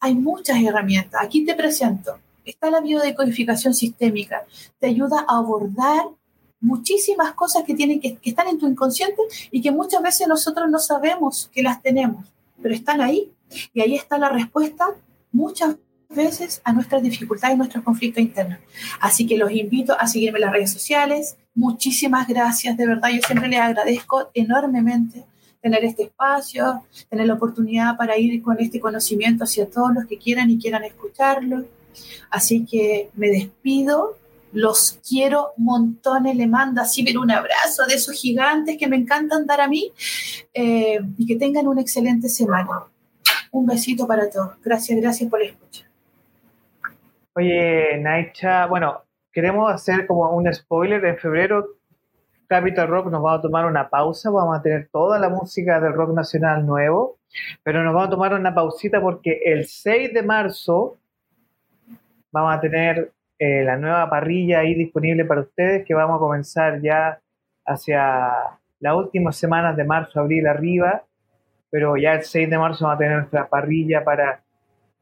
[0.00, 1.22] Hay muchas herramientas.
[1.24, 2.18] Aquí te presento.
[2.44, 4.44] Está la biodecodificación sistémica.
[4.80, 6.06] Te ayuda a abordar
[6.64, 10.68] muchísimas cosas que, tienen que, que están en tu inconsciente y que muchas veces nosotros
[10.70, 12.26] no sabemos que las tenemos,
[12.62, 13.30] pero están ahí
[13.72, 14.86] y ahí está la respuesta
[15.30, 15.76] muchas
[16.08, 18.58] veces a nuestras dificultades nuestros conflictos internos.
[19.00, 21.36] Así que los invito a seguirme en las redes sociales.
[21.54, 25.24] Muchísimas gracias, de verdad, yo siempre les agradezco enormemente
[25.60, 30.18] tener este espacio, tener la oportunidad para ir con este conocimiento hacia todos los que
[30.18, 31.64] quieran y quieran escucharlo.
[32.30, 34.18] Así que me despido,
[34.54, 39.46] los quiero montones, le mando así ver un abrazo de esos gigantes que me encantan
[39.46, 39.92] dar a mí
[40.54, 42.84] eh, y que tengan una excelente semana.
[43.50, 44.52] Un besito para todos.
[44.64, 45.86] Gracias, gracias por la escucha.
[47.34, 49.02] Oye, Naicha, bueno,
[49.32, 51.04] queremos hacer como un spoiler.
[51.04, 51.66] En febrero,
[52.46, 54.30] Capital Rock nos va a tomar una pausa.
[54.30, 57.18] Vamos a tener toda la música del rock nacional nuevo,
[57.64, 60.96] pero nos vamos a tomar una pausita porque el 6 de marzo
[62.30, 66.80] vamos a tener eh, la nueva parrilla ahí disponible para ustedes que vamos a comenzar
[66.82, 67.20] ya
[67.66, 68.32] hacia
[68.80, 71.04] las últimas semanas de marzo, abril arriba
[71.74, 74.44] pero ya el 6 de marzo vamos a tener nuestra parrilla para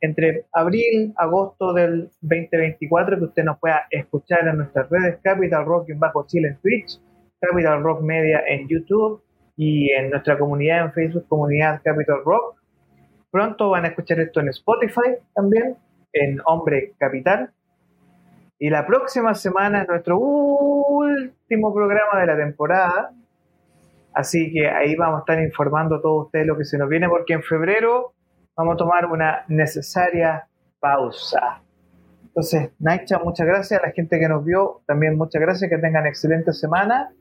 [0.01, 5.91] entre abril, agosto del 2024, que usted nos pueda escuchar en nuestras redes Capital Rock
[5.91, 6.99] en Bajo Chile en Twitch,
[7.39, 9.23] Capital Rock Media en YouTube
[9.55, 12.57] y en nuestra comunidad en Facebook, Comunidad Capital Rock.
[13.31, 15.77] Pronto van a escuchar esto en Spotify también,
[16.15, 17.51] en Hombre Capital.
[18.63, 23.11] Y la próxima semana es nuestro último programa de la temporada.
[24.15, 27.09] Así que ahí vamos a estar informando a todos ustedes lo que se nos viene,
[27.09, 28.13] porque en febrero
[28.57, 30.47] vamos a tomar una necesaria
[30.79, 31.61] pausa.
[32.23, 34.83] Entonces, Naicha, muchas gracias a la gente que nos vio.
[34.87, 37.13] También muchas gracias, que tengan excelente semana.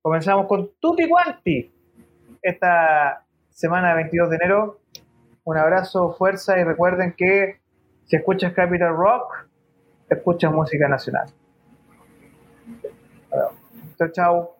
[0.00, 1.74] Comenzamos con Tutti Quanti
[2.40, 4.80] esta semana 22 de enero.
[5.44, 7.60] Un abrazo, fuerza y recuerden que
[8.06, 9.45] si escuchas Capital Rock,
[10.08, 11.28] escuchas música nacional.
[13.30, 13.50] Chao,
[13.98, 14.12] chao.
[14.12, 14.55] Chao.